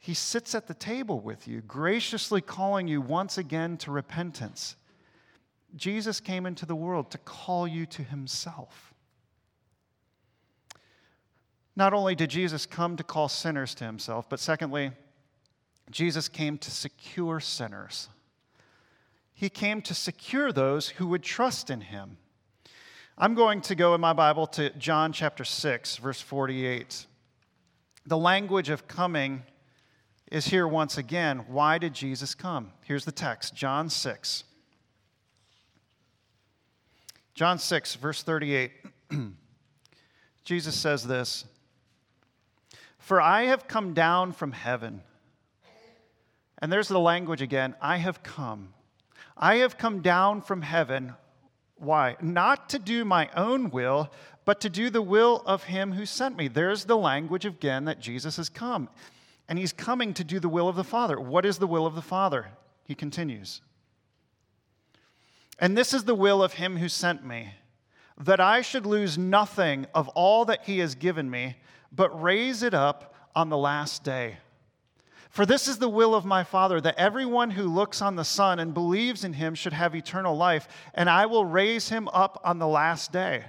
He 0.00 0.14
sits 0.14 0.54
at 0.54 0.66
the 0.66 0.74
table 0.74 1.20
with 1.20 1.48
you, 1.48 1.62
graciously 1.62 2.40
calling 2.40 2.86
you 2.86 3.00
once 3.00 3.38
again 3.38 3.78
to 3.78 3.90
repentance. 3.90 4.76
Jesus 5.76 6.20
came 6.20 6.46
into 6.46 6.66
the 6.66 6.76
world 6.76 7.10
to 7.10 7.18
call 7.18 7.66
you 7.66 7.86
to 7.86 8.02
himself. 8.02 8.94
Not 11.76 11.92
only 11.92 12.14
did 12.14 12.30
Jesus 12.30 12.66
come 12.66 12.96
to 12.96 13.02
call 13.02 13.28
sinners 13.28 13.74
to 13.76 13.84
himself, 13.84 14.28
but 14.28 14.38
secondly, 14.38 14.92
Jesus 15.90 16.28
came 16.28 16.56
to 16.58 16.70
secure 16.70 17.40
sinners. 17.40 18.08
He 19.34 19.50
came 19.50 19.82
to 19.82 19.94
secure 19.94 20.52
those 20.52 20.90
who 20.90 21.08
would 21.08 21.22
trust 21.22 21.70
in 21.70 21.80
him. 21.80 22.18
I'm 23.18 23.34
going 23.34 23.60
to 23.62 23.74
go 23.74 23.94
in 23.94 24.00
my 24.00 24.12
Bible 24.12 24.46
to 24.48 24.70
John 24.70 25.12
chapter 25.12 25.44
6, 25.44 25.96
verse 25.96 26.20
48. 26.20 27.06
The 28.06 28.18
language 28.18 28.70
of 28.70 28.86
coming 28.86 29.42
is 30.30 30.46
here 30.46 30.66
once 30.68 30.98
again. 30.98 31.44
Why 31.48 31.78
did 31.78 31.94
Jesus 31.94 32.34
come? 32.34 32.72
Here's 32.82 33.04
the 33.04 33.12
text 33.12 33.54
John 33.54 33.90
6. 33.90 34.44
John 37.34 37.58
6, 37.58 37.96
verse 37.96 38.22
38. 38.22 38.72
Jesus 40.44 40.74
says 40.74 41.06
this 41.06 41.44
For 42.98 43.20
I 43.20 43.44
have 43.44 43.68
come 43.68 43.94
down 43.94 44.32
from 44.32 44.52
heaven. 44.52 45.02
And 46.58 46.72
there's 46.72 46.88
the 46.88 47.00
language 47.00 47.42
again 47.42 47.74
I 47.80 47.98
have 47.98 48.22
come. 48.22 48.72
I 49.36 49.56
have 49.56 49.76
come 49.76 50.00
down 50.00 50.40
from 50.40 50.62
heaven 50.62 51.14
why? 51.76 52.16
Not 52.20 52.68
to 52.70 52.78
do 52.78 53.04
my 53.04 53.28
own 53.36 53.70
will, 53.70 54.10
but 54.44 54.60
to 54.60 54.70
do 54.70 54.90
the 54.90 55.02
will 55.02 55.42
of 55.46 55.64
him 55.64 55.92
who 55.92 56.06
sent 56.06 56.36
me. 56.36 56.48
There's 56.48 56.84
the 56.84 56.96
language 56.96 57.44
again 57.44 57.84
that 57.86 58.00
Jesus 58.00 58.36
has 58.36 58.48
come. 58.48 58.88
And 59.48 59.58
he's 59.58 59.72
coming 59.72 60.14
to 60.14 60.24
do 60.24 60.40
the 60.40 60.48
will 60.48 60.68
of 60.68 60.76
the 60.76 60.84
Father. 60.84 61.20
What 61.20 61.44
is 61.44 61.58
the 61.58 61.66
will 61.66 61.86
of 61.86 61.94
the 61.94 62.02
Father? 62.02 62.48
He 62.84 62.94
continues. 62.94 63.60
And 65.58 65.76
this 65.76 65.94
is 65.94 66.04
the 66.04 66.14
will 66.14 66.42
of 66.42 66.54
him 66.54 66.76
who 66.76 66.88
sent 66.88 67.24
me, 67.24 67.54
that 68.18 68.40
I 68.40 68.60
should 68.60 68.86
lose 68.86 69.16
nothing 69.16 69.86
of 69.94 70.08
all 70.08 70.44
that 70.46 70.64
he 70.64 70.78
has 70.80 70.94
given 70.94 71.30
me, 71.30 71.56
but 71.92 72.22
raise 72.22 72.62
it 72.62 72.74
up 72.74 73.14
on 73.34 73.48
the 73.48 73.56
last 73.56 74.04
day. 74.04 74.38
For 75.30 75.44
this 75.44 75.66
is 75.66 75.78
the 75.78 75.88
will 75.88 76.14
of 76.14 76.24
my 76.24 76.44
Father, 76.44 76.80
that 76.80 76.96
everyone 76.96 77.50
who 77.50 77.64
looks 77.64 78.00
on 78.00 78.14
the 78.14 78.24
Son 78.24 78.60
and 78.60 78.72
believes 78.72 79.24
in 79.24 79.32
him 79.32 79.56
should 79.56 79.72
have 79.72 79.96
eternal 79.96 80.36
life, 80.36 80.68
and 80.94 81.10
I 81.10 81.26
will 81.26 81.44
raise 81.44 81.88
him 81.88 82.06
up 82.08 82.40
on 82.44 82.60
the 82.60 82.68
last 82.68 83.10
day. 83.10 83.44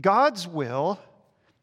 God's 0.00 0.48
will 0.48 0.98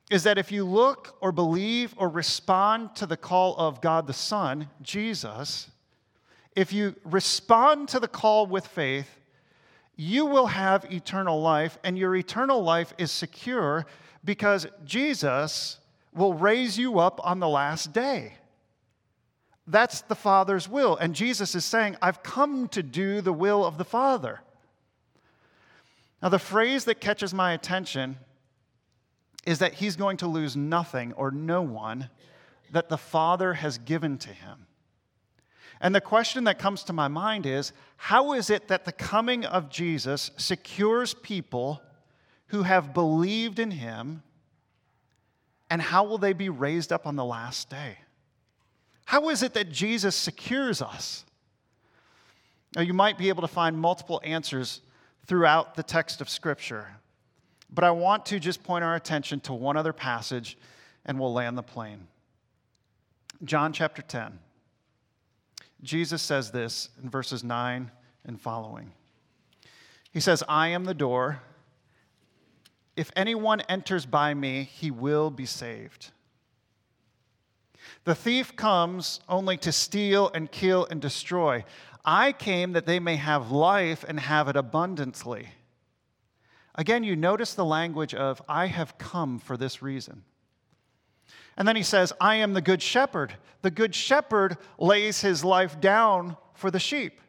is 0.09 0.23
that 0.23 0.37
if 0.37 0.51
you 0.51 0.63
look 0.63 1.17
or 1.19 1.33
believe 1.33 1.93
or 1.97 2.07
respond 2.07 2.95
to 2.95 3.05
the 3.05 3.17
call 3.17 3.55
of 3.57 3.81
God 3.81 4.07
the 4.07 4.13
Son, 4.13 4.69
Jesus, 4.81 5.69
if 6.55 6.73
you 6.73 6.95
respond 7.05 7.89
to 7.89 7.99
the 7.99 8.07
call 8.07 8.45
with 8.45 8.67
faith, 8.67 9.09
you 9.95 10.25
will 10.25 10.47
have 10.47 10.91
eternal 10.91 11.41
life, 11.41 11.77
and 11.83 11.97
your 11.97 12.15
eternal 12.15 12.63
life 12.63 12.93
is 12.97 13.11
secure 13.11 13.85
because 14.23 14.67
Jesus 14.85 15.79
will 16.13 16.33
raise 16.33 16.77
you 16.77 16.99
up 16.99 17.19
on 17.23 17.39
the 17.39 17.47
last 17.47 17.93
day. 17.93 18.33
That's 19.67 20.01
the 20.01 20.15
Father's 20.15 20.67
will. 20.67 20.97
And 20.97 21.15
Jesus 21.15 21.55
is 21.55 21.63
saying, 21.63 21.95
I've 22.01 22.23
come 22.23 22.67
to 22.69 22.83
do 22.83 23.21
the 23.21 23.33
will 23.33 23.63
of 23.63 23.77
the 23.77 23.85
Father. 23.85 24.41
Now, 26.21 26.29
the 26.29 26.39
phrase 26.39 26.85
that 26.85 26.99
catches 26.99 27.33
my 27.33 27.53
attention 27.53 28.17
is 29.45 29.59
that 29.59 29.75
he's 29.75 29.95
going 29.95 30.17
to 30.17 30.27
lose 30.27 30.55
nothing 30.55 31.13
or 31.13 31.31
no 31.31 31.61
one 31.61 32.09
that 32.71 32.89
the 32.89 32.97
Father 32.97 33.53
has 33.53 33.77
given 33.77 34.17
to 34.19 34.29
him. 34.29 34.67
And 35.81 35.95
the 35.95 36.01
question 36.01 36.43
that 36.43 36.59
comes 36.59 36.83
to 36.83 36.93
my 36.93 37.07
mind 37.07 37.47
is 37.47 37.73
how 37.97 38.33
is 38.33 38.51
it 38.51 38.67
that 38.67 38.85
the 38.85 38.91
coming 38.91 39.43
of 39.43 39.69
Jesus 39.69 40.29
secures 40.37 41.15
people 41.15 41.81
who 42.47 42.63
have 42.63 42.93
believed 42.93 43.59
in 43.59 43.71
him, 43.71 44.21
and 45.69 45.81
how 45.81 46.03
will 46.03 46.17
they 46.17 46.33
be 46.33 46.49
raised 46.49 46.91
up 46.91 47.07
on 47.07 47.15
the 47.15 47.25
last 47.25 47.69
day? 47.69 47.97
How 49.05 49.29
is 49.29 49.41
it 49.41 49.53
that 49.53 49.71
Jesus 49.71 50.15
secures 50.15 50.81
us? 50.81 51.25
Now, 52.75 52.81
you 52.81 52.93
might 52.93 53.17
be 53.17 53.29
able 53.29 53.41
to 53.41 53.47
find 53.47 53.77
multiple 53.77 54.21
answers 54.23 54.81
throughout 55.25 55.75
the 55.75 55.83
text 55.83 56.21
of 56.21 56.29
Scripture, 56.29 56.87
but 57.73 57.83
I 57.83 57.91
want 57.91 58.25
to 58.27 58.39
just 58.39 58.63
point 58.63 58.83
our 58.83 58.95
attention 58.95 59.39
to 59.41 59.53
one 59.53 59.77
other 59.77 59.93
passage 59.93 60.57
and 61.05 61.19
we'll 61.19 61.33
land 61.33 61.57
the 61.57 61.63
plane. 61.63 62.07
John 63.43 63.73
chapter 63.73 64.01
10. 64.01 64.37
Jesus 65.83 66.21
says 66.21 66.51
this 66.51 66.89
in 67.01 67.09
verses 67.09 67.43
9 67.43 67.91
and 68.25 68.39
following. 68.39 68.91
He 70.11 70.19
says, 70.19 70.43
I 70.47 70.67
am 70.69 70.85
the 70.85 70.93
door. 70.93 71.41
If 72.95 73.11
anyone 73.15 73.61
enters 73.61 74.05
by 74.05 74.33
me, 74.33 74.63
he 74.63 74.91
will 74.91 75.29
be 75.29 75.45
saved. 75.45 76.11
The 78.03 78.15
thief 78.15 78.55
comes 78.55 79.21
only 79.29 79.57
to 79.57 79.71
steal 79.71 80.29
and 80.33 80.51
kill 80.51 80.85
and 80.89 81.01
destroy. 81.01 81.63
I 82.03 82.31
came 82.31 82.73
that 82.73 82.85
they 82.85 82.99
may 82.99 83.15
have 83.15 83.51
life 83.51 84.03
and 84.07 84.19
have 84.19 84.47
it 84.47 84.55
abundantly. 84.55 85.49
Again, 86.75 87.03
you 87.03 87.15
notice 87.15 87.53
the 87.53 87.65
language 87.65 88.13
of, 88.13 88.41
I 88.47 88.67
have 88.67 88.97
come 88.97 89.39
for 89.39 89.57
this 89.57 89.81
reason. 89.81 90.23
And 91.57 91.67
then 91.67 91.75
he 91.75 91.83
says, 91.83 92.13
I 92.19 92.35
am 92.35 92.53
the 92.53 92.61
good 92.61 92.81
shepherd. 92.81 93.33
The 93.61 93.71
good 93.71 93.93
shepherd 93.93 94.57
lays 94.77 95.21
his 95.21 95.43
life 95.43 95.79
down 95.79 96.37
for 96.53 96.71
the 96.71 96.79
sheep. 96.79 97.19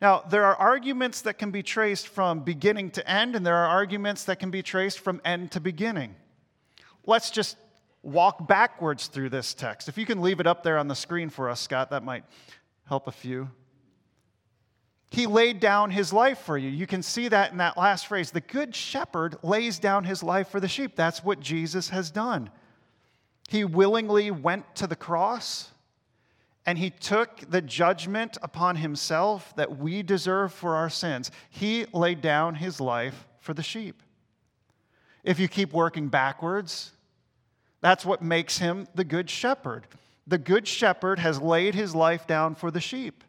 Now, 0.00 0.22
there 0.28 0.44
are 0.44 0.54
arguments 0.54 1.22
that 1.22 1.38
can 1.38 1.50
be 1.50 1.62
traced 1.62 2.08
from 2.08 2.40
beginning 2.40 2.92
to 2.92 3.10
end, 3.10 3.34
and 3.34 3.44
there 3.44 3.56
are 3.56 3.66
arguments 3.66 4.24
that 4.24 4.38
can 4.38 4.50
be 4.50 4.62
traced 4.62 5.00
from 5.00 5.20
end 5.24 5.50
to 5.52 5.60
beginning. 5.60 6.14
Let's 7.04 7.30
just 7.30 7.56
walk 8.02 8.46
backwards 8.46 9.08
through 9.08 9.30
this 9.30 9.54
text. 9.54 9.88
If 9.88 9.98
you 9.98 10.06
can 10.06 10.20
leave 10.20 10.38
it 10.38 10.46
up 10.46 10.62
there 10.62 10.78
on 10.78 10.86
the 10.86 10.94
screen 10.94 11.30
for 11.30 11.50
us, 11.50 11.60
Scott, 11.60 11.90
that 11.90 12.04
might 12.04 12.24
help 12.86 13.08
a 13.08 13.12
few. 13.12 13.50
He 15.10 15.26
laid 15.26 15.58
down 15.58 15.90
his 15.90 16.12
life 16.12 16.38
for 16.38 16.56
you. 16.58 16.68
You 16.68 16.86
can 16.86 17.02
see 17.02 17.28
that 17.28 17.50
in 17.50 17.58
that 17.58 17.76
last 17.76 18.06
phrase. 18.06 18.30
The 18.30 18.40
good 18.40 18.74
shepherd 18.74 19.36
lays 19.42 19.78
down 19.78 20.04
his 20.04 20.22
life 20.22 20.48
for 20.48 20.60
the 20.60 20.68
sheep. 20.68 20.96
That's 20.96 21.24
what 21.24 21.40
Jesus 21.40 21.88
has 21.88 22.10
done. 22.10 22.50
He 23.48 23.64
willingly 23.64 24.30
went 24.30 24.76
to 24.76 24.86
the 24.86 24.94
cross 24.94 25.70
and 26.66 26.76
he 26.76 26.90
took 26.90 27.50
the 27.50 27.62
judgment 27.62 28.36
upon 28.42 28.76
himself 28.76 29.56
that 29.56 29.78
we 29.78 30.02
deserve 30.02 30.52
for 30.52 30.76
our 30.76 30.90
sins. 30.90 31.30
He 31.48 31.86
laid 31.94 32.20
down 32.20 32.56
his 32.56 32.78
life 32.78 33.26
for 33.40 33.54
the 33.54 33.62
sheep. 33.62 34.02
If 35.24 35.40
you 35.40 35.48
keep 35.48 35.72
working 35.72 36.08
backwards, 36.08 36.92
that's 37.80 38.04
what 38.04 38.20
makes 38.20 38.58
him 38.58 38.86
the 38.94 39.02
good 39.02 39.30
shepherd. 39.30 39.86
The 40.26 40.36
good 40.36 40.68
shepherd 40.68 41.18
has 41.18 41.40
laid 41.40 41.74
his 41.74 41.94
life 41.94 42.26
down 42.26 42.54
for 42.54 42.70
the 42.70 42.82
sheep. 42.82 43.24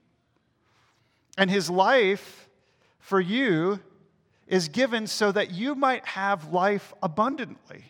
And 1.37 1.49
his 1.49 1.69
life 1.69 2.49
for 2.99 3.21
you 3.21 3.79
is 4.47 4.67
given 4.67 5.07
so 5.07 5.31
that 5.31 5.51
you 5.51 5.75
might 5.75 6.05
have 6.07 6.51
life 6.51 6.93
abundantly. 7.01 7.85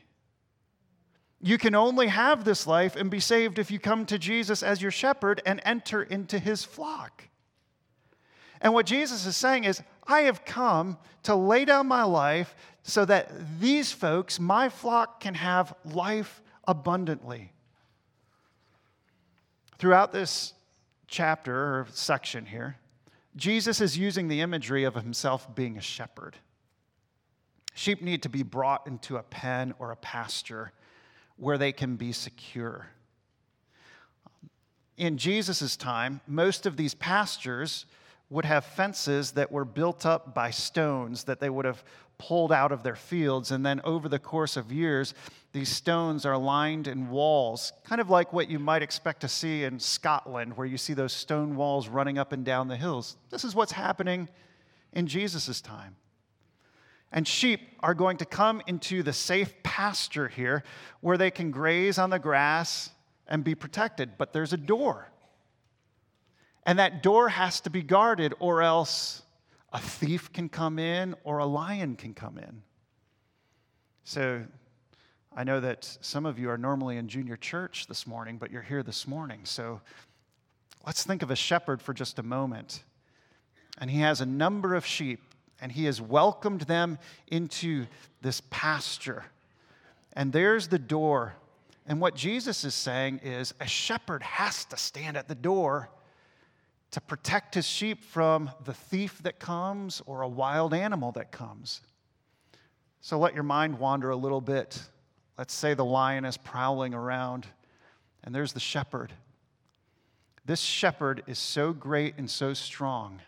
You 1.42 1.58
can 1.58 1.74
only 1.74 2.08
have 2.08 2.44
this 2.44 2.68
life 2.68 2.96
and 2.96 3.10
be 3.10 3.20
saved 3.20 3.60
if 3.60 3.72
you 3.72 3.80
come 3.80 4.06
to 4.08 4.20
Jesus 4.20 4.62
as 4.62 4.82
your 4.82 4.92
shepherd 4.92 5.42
and 5.46 5.62
enter 5.64 6.04
into 6.04 6.38
his 6.38 6.66
flock. 6.66 7.30
And 8.62 8.74
what 8.74 8.86
Jesus 8.86 9.26
is 9.26 9.38
saying 9.38 9.64
is, 9.64 9.82
I 10.06 10.22
have 10.22 10.44
come 10.44 10.98
to 11.24 11.36
lay 11.36 11.64
down 11.64 11.88
my 11.88 12.04
life 12.04 12.56
so 12.84 13.06
that 13.06 13.32
these 13.60 13.92
folks, 13.92 14.40
my 14.40 14.68
flock, 14.68 15.22
can 15.22 15.36
have 15.36 15.74
life 15.86 16.42
abundantly. 16.68 17.54
Throughout 19.78 20.12
this 20.12 20.54
chapter 21.08 21.56
or 21.56 21.88
section 21.94 22.46
here, 22.46 22.76
Jesus 23.38 23.80
is 23.80 23.98
using 23.98 24.28
the 24.28 24.42
imagery 24.42 24.84
of 24.84 24.96
himself 24.96 25.56
being 25.56 25.78
a 25.78 25.82
shepherd. 25.82 26.36
Sheep 27.74 28.02
need 28.02 28.24
to 28.24 28.30
be 28.30 28.44
brought 28.44 28.88
into 28.88 29.16
a 29.16 29.24
pen 29.24 29.74
or 29.80 29.92
a 29.92 29.96
pasture 29.96 30.74
where 31.40 31.58
they 31.58 31.72
can 31.72 31.96
be 31.96 32.12
secure. 32.12 32.88
In 34.98 35.18
Jesus' 35.18 35.78
time, 35.78 36.20
most 36.28 36.66
of 36.66 36.76
these 36.76 36.94
pastures 36.94 37.86
would 38.30 38.46
have 38.46 38.66
fences 38.66 39.32
that 39.32 39.52
were 39.52 39.66
built 39.66 40.06
up 40.06 40.36
by 40.36 40.52
stones 40.52 41.24
that 41.24 41.40
they 41.40 41.50
would 41.50 41.66
have 41.66 41.84
pulled 42.18 42.52
out 42.52 42.72
of 42.72 42.84
their 42.84 42.98
fields. 42.98 43.52
And 43.52 43.66
then 43.66 43.82
over 43.84 44.10
the 44.10 44.20
course 44.20 44.58
of 44.58 44.72
years, 44.72 45.14
these 45.54 45.70
stones 45.70 46.26
are 46.26 46.38
lined 46.38 46.88
in 46.88 47.10
walls, 47.10 47.72
kind 47.86 48.02
of 48.02 48.10
like 48.10 48.34
what 48.34 48.50
you 48.50 48.60
might 48.60 48.84
expect 48.84 49.22
to 49.22 49.28
see 49.28 49.64
in 49.64 49.80
Scotland, 49.80 50.56
where 50.56 50.68
you 50.68 50.78
see 50.78 50.94
those 50.94 51.14
stone 51.14 51.56
walls 51.56 51.88
running 51.88 52.20
up 52.20 52.34
and 52.34 52.46
down 52.46 52.68
the 52.68 52.78
hills. 52.78 53.16
This 53.30 53.44
is 53.44 53.56
what's 53.56 53.72
happening 53.72 54.30
in 54.94 55.08
Jesus' 55.08 55.62
time. 55.62 55.96
And 57.12 57.28
sheep 57.28 57.62
are 57.80 57.94
going 57.94 58.18
to 58.18 58.26
come 58.26 58.62
into 58.68 59.02
the 59.04 59.14
safe 59.14 59.54
pasture 59.64 60.28
here 60.28 60.64
where 61.02 61.18
they 61.18 61.32
can 61.32 61.52
graze 61.52 61.98
on 61.98 62.10
the 62.10 62.20
grass 62.20 62.92
and 63.28 63.44
be 63.44 63.56
protected. 63.56 64.12
But 64.18 64.34
there's 64.34 64.54
a 64.54 64.58
door. 64.58 65.10
And 66.66 66.78
that 66.78 67.02
door 67.02 67.30
has 67.30 67.62
to 67.62 67.70
be 67.70 67.82
guarded, 67.82 68.34
or 68.40 68.62
else 68.62 69.24
a 69.74 69.80
thief 69.80 70.32
can 70.34 70.50
come 70.50 70.78
in 70.78 71.16
or 71.24 71.40
a 71.40 71.46
lion 71.46 71.96
can 71.96 72.14
come 72.14 72.38
in. 72.38 72.62
So 74.04 74.44
I 75.36 75.44
know 75.44 75.60
that 75.60 75.98
some 76.02 76.26
of 76.26 76.38
you 76.38 76.50
are 76.50 76.58
normally 76.58 76.98
in 76.98 77.08
junior 77.08 77.38
church 77.38 77.88
this 77.88 78.06
morning, 78.06 78.38
but 78.38 78.52
you're 78.52 78.62
here 78.62 78.84
this 78.84 79.08
morning. 79.08 79.42
So 79.44 79.82
let's 80.86 81.04
think 81.04 81.22
of 81.22 81.32
a 81.32 81.36
shepherd 81.36 81.82
for 81.82 81.94
just 81.94 82.20
a 82.20 82.24
moment. 82.24 82.84
And 83.78 83.90
he 83.90 84.00
has 84.00 84.22
a 84.22 84.26
number 84.26 84.76
of 84.76 84.86
sheep 84.86 85.22
and 85.62 85.72
he 85.72 85.86
has 85.86 86.02
welcomed 86.02 86.62
them 86.62 86.98
into 87.28 87.86
this 88.22 88.42
pasture. 88.50 89.26
And 90.14 90.32
there's 90.32 90.68
the 90.68 90.80
door. 90.80 91.34
And 91.86 92.00
what 92.00 92.16
Jesus 92.16 92.64
is 92.64 92.76
saying 92.76 93.20
is 93.24 93.54
a 93.60 93.68
shepherd 93.68 94.24
has 94.24 94.66
to 94.66 94.78
stand 94.78 95.18
at 95.18 95.28
the 95.28 95.36
door 95.36 95.90
to 96.92 97.02
protect 97.02 97.56
his 97.56 97.68
sheep 97.68 98.04
from 98.04 98.50
the 98.66 98.74
thief 98.74 99.22
that 99.24 99.40
comes 99.40 100.02
or 100.06 100.22
a 100.22 100.28
wild 100.28 100.74
animal 100.74 101.12
that 101.14 101.32
comes. 101.32 101.82
So 103.02 103.18
let 103.20 103.34
your 103.34 103.44
mind 103.44 103.80
wander 103.80 104.10
a 104.10 104.16
little 104.16 104.42
bit. 104.42 104.82
Let's 105.38 105.54
say 105.54 105.74
the 105.74 105.86
lion 105.86 106.26
is 106.26 106.36
prowling 106.36 106.94
around, 106.94 107.48
and 108.24 108.36
there's 108.36 108.54
the 108.54 108.60
shepherd. 108.60 109.14
This 110.46 110.60
shepherd 110.60 111.24
is 111.28 111.38
so 111.38 111.72
great 111.72 112.16
and 112.18 112.30
so 112.30 112.54
strong 112.54 113.22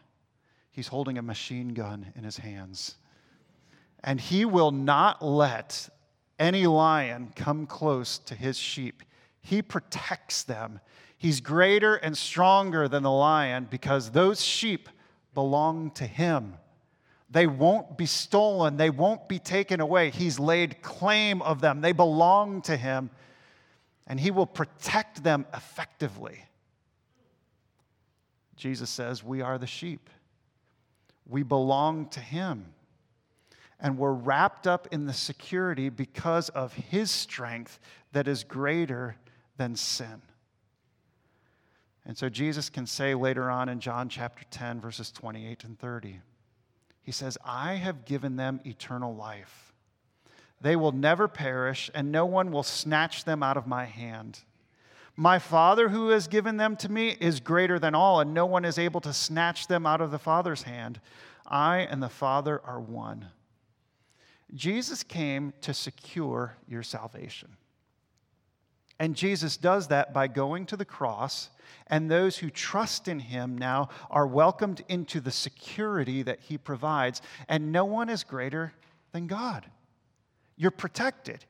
he's 0.72 0.88
holding 0.88 1.18
a 1.18 1.22
machine 1.22 1.74
gun 1.74 2.12
in 2.16 2.24
his 2.24 2.38
hands. 2.38 2.96
And 4.04 4.20
he 4.20 4.46
will 4.46 4.72
not 4.72 5.24
let 5.24 5.90
any 6.40 6.66
lion 6.66 7.32
come 7.36 7.68
close 7.68 8.18
to 8.18 8.36
his 8.36 8.58
sheep. 8.58 9.04
He 9.42 9.62
protects 9.62 10.44
them. 10.44 10.80
He's 11.18 11.40
greater 11.40 11.96
and 11.96 12.18
stronger 12.18 12.88
than 12.88 13.04
the 13.04 13.12
lion 13.12 13.68
because 13.70 14.10
those 14.10 14.42
sheep 14.42 14.90
belong 15.36 15.92
to 15.92 16.06
him. 16.06 16.56
They 17.30 17.48
won't 17.48 17.98
be 17.98 18.08
stolen, 18.08 18.76
they 18.76 18.90
won't 18.90 19.30
be 19.30 19.40
taken 19.40 19.80
away. 19.80 20.10
He's 20.10 20.38
laid 20.38 20.82
claim 20.82 21.42
of 21.42 21.62
them, 21.62 21.80
they 21.80 21.94
belong 21.94 22.62
to 22.64 22.76
him, 22.76 23.10
and 24.08 24.20
he 24.20 24.32
will 24.32 24.46
protect 24.48 25.24
them 25.24 25.46
effectively. 25.54 26.44
Jesus 28.58 28.90
says, 28.90 29.24
We 29.24 29.42
are 29.42 29.58
the 29.58 29.68
sheep. 29.68 30.10
We 31.28 31.44
belong 31.44 32.08
to 32.10 32.20
Him. 32.20 32.74
And 33.80 33.98
we're 33.98 34.14
wrapped 34.14 34.68
up 34.68 34.88
in 34.92 35.06
the 35.06 35.14
security 35.14 35.90
because 35.90 36.50
of 36.50 36.74
His 36.74 37.10
strength 37.10 37.80
that 38.12 38.28
is 38.28 38.44
greater 38.44 39.16
than 39.58 39.76
sin. 39.76 40.22
And 42.06 42.18
so 42.18 42.30
Jesus 42.30 42.70
can 42.70 42.86
say 42.86 43.14
later 43.14 43.50
on 43.50 43.70
in 43.70 43.80
John 43.80 44.10
chapter 44.10 44.44
10, 44.50 44.82
verses 44.82 45.12
28 45.12 45.64
and 45.64 45.80
30, 45.80 46.20
He 47.02 47.12
says, 47.12 47.38
I 47.46 47.76
have 47.76 48.06
given 48.06 48.36
them 48.36 48.60
eternal 48.66 49.16
life. 49.16 49.74
They 50.60 50.76
will 50.76 50.92
never 50.92 51.28
perish, 51.28 51.90
and 51.94 52.12
no 52.12 52.26
one 52.26 52.52
will 52.52 52.64
snatch 52.64 53.24
them 53.24 53.42
out 53.42 53.58
of 53.58 53.66
my 53.66 53.86
hand. 53.86 54.42
My 55.16 55.40
Father 55.40 55.90
who 55.90 56.10
has 56.10 56.28
given 56.28 56.58
them 56.58 56.76
to 56.78 56.92
me 56.92 57.16
is 57.20 57.40
greater 57.40 57.78
than 57.78 57.96
all, 57.96 58.22
and 58.22 58.34
no 58.34 58.46
one 58.46 58.66
is 58.66 58.80
able 58.80 59.02
to 59.02 59.14
snatch 59.14 59.68
them 59.68 59.86
out 59.86 60.02
of 60.02 60.12
the 60.12 60.20
Father's 60.20 60.64
hand. 60.64 61.00
I 61.46 61.80
and 61.80 62.02
the 62.02 62.10
Father 62.10 62.62
are 62.64 62.80
one. 62.80 63.28
Jesus 64.54 65.04
came 65.04 65.54
to 65.62 65.74
secure 65.74 66.56
your 66.68 66.84
salvation. 66.84 67.50
And 69.00 69.16
Jesus 69.16 69.58
does 69.58 69.88
that 69.88 70.14
by 70.14 70.28
going 70.28 70.66
to 70.68 70.78
the 70.78 70.86
cross, 70.86 71.50
and 71.88 72.10
those 72.10 72.38
who 72.38 72.50
trust 72.50 73.08
in 73.08 73.20
him 73.20 73.58
now 73.58 73.90
are 74.10 74.28
welcomed 74.28 74.84
into 74.88 75.20
the 75.20 75.32
security 75.32 76.22
that 76.24 76.40
he 76.40 76.58
provides. 76.58 77.22
And 77.50 77.72
no 77.72 77.84
one 77.84 78.10
is 78.10 78.24
greater 78.24 78.74
than 79.12 79.28
God. 79.28 79.66
You're 80.56 80.72
protected. 80.72 81.46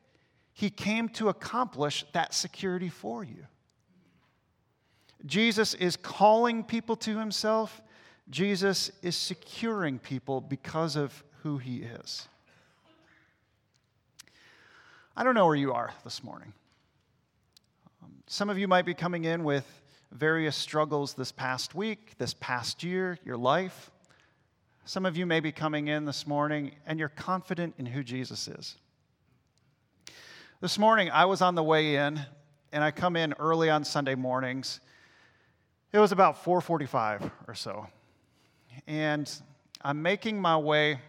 He 0.54 0.70
came 0.70 1.10
to 1.10 1.30
accomplish 1.30 2.06
that 2.14 2.34
security 2.34 2.90
for 2.90 3.24
you. 3.24 3.48
Jesus 5.26 5.74
is 5.74 5.96
calling 5.96 6.64
people 6.64 6.96
to 6.98 7.18
himself. 7.18 7.82
Jesus 8.30 8.92
is 9.02 9.16
securing 9.16 10.00
people 10.00 10.42
because 10.42 10.96
of 10.96 11.24
who 11.44 11.58
he 11.58 11.78
is. 11.84 12.28
I 15.16 15.24
don't 15.24 15.36
know 15.36 15.46
where 15.46 15.56
you 15.56 15.74
are 15.74 15.94
this 16.04 16.24
morning. 16.24 16.54
Um, 18.02 18.12
some 18.28 18.50
of 18.50 18.58
you 18.58 18.68
might 18.68 18.86
be 18.86 18.94
coming 18.94 19.26
in 19.26 19.44
with 19.44 19.66
various 20.12 20.56
struggles 20.56 21.14
this 21.14 21.32
past 21.32 21.76
week, 21.76 22.18
this 22.18 22.34
past 22.34 22.84
year, 22.84 23.18
your 23.24 23.38
life. 23.38 23.92
Some 24.86 25.06
of 25.06 25.18
you 25.18 25.26
may 25.26 25.40
be 25.40 25.52
coming 25.52 25.88
in 25.88 26.06
this 26.06 26.26
morning 26.26 26.72
and 26.86 27.00
you're 27.00 27.10
confident 27.10 27.76
in 27.78 27.86
who 27.86 28.04
Jesus 28.04 28.48
is. 28.48 28.78
This 30.62 30.78
morning, 30.78 31.10
I 31.10 31.26
was 31.26 31.42
on 31.42 31.56
the 31.56 31.64
way 31.64 31.96
in, 31.96 32.22
and 32.72 32.84
I 32.84 32.92
come 32.92 33.16
in 33.16 33.34
early 33.40 33.72
on 33.72 33.84
Sunday 33.84 34.14
mornings 34.14 34.80
it 35.92 35.98
was 35.98 36.12
about 36.12 36.44
4:45 36.44 37.32
or 37.48 37.56
so, 37.56 37.88
and 38.86 39.28
I'm 39.82 40.04
making 40.04 40.40
my 40.40 40.56
way 40.56 41.02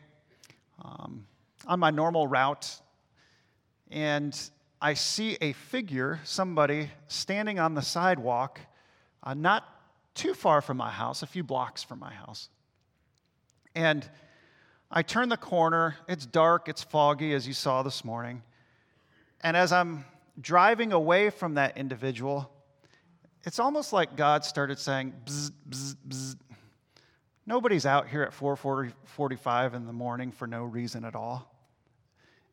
um, 0.83 1.27
on 1.67 1.79
my 1.81 1.91
normal 1.91 2.27
route, 2.27 2.81
and 3.91 4.35
I 4.81 4.95
see 4.95 5.37
a 5.43 5.53
figure, 5.53 6.21
somebody 6.25 6.91
standing 7.07 7.59
on 7.59 7.75
the 7.75 7.83
sidewalk, 7.83 8.59
uh, 9.23 9.35
not 9.35 9.69
too 10.15 10.33
far 10.33 10.63
from 10.63 10.79
my 10.79 10.91
house, 10.91 11.23
a 11.23 11.27
few 11.27 11.45
blocks 11.45 11.83
from 11.83 11.99
my 11.99 12.15
house. 12.15 12.49
And 13.75 14.09
I 14.91 15.03
turn 15.03 15.29
the 15.29 15.37
corner. 15.37 15.97
It's 16.09 16.25
dark, 16.25 16.71
it's 16.71 16.83
foggy, 16.83 17.35
as 17.35 17.47
you 17.47 17.53
saw 17.53 17.83
this 17.83 18.03
morning. 18.03 18.43
And 19.43 19.57
as 19.57 19.73
I'm 19.73 20.05
driving 20.41 20.93
away 20.93 21.31
from 21.31 21.55
that 21.55 21.77
individual, 21.77 22.51
it's 23.45 23.59
almost 23.59 23.93
like 23.93 24.17
God 24.17 24.45
started 24.45 24.79
saying, 24.79 25.15
bzz, 25.25 25.51
bzz, 25.69 25.97
bzz. 26.09 26.37
Nobody's 27.45 27.87
out 27.87 28.09
here 28.09 28.23
at 28.23 28.31
4:45 28.33 29.75
in 29.75 29.87
the 29.87 29.93
morning 29.93 30.31
for 30.31 30.47
no 30.47 30.65
reason 30.65 31.05
at 31.05 31.17
all. 31.17 31.53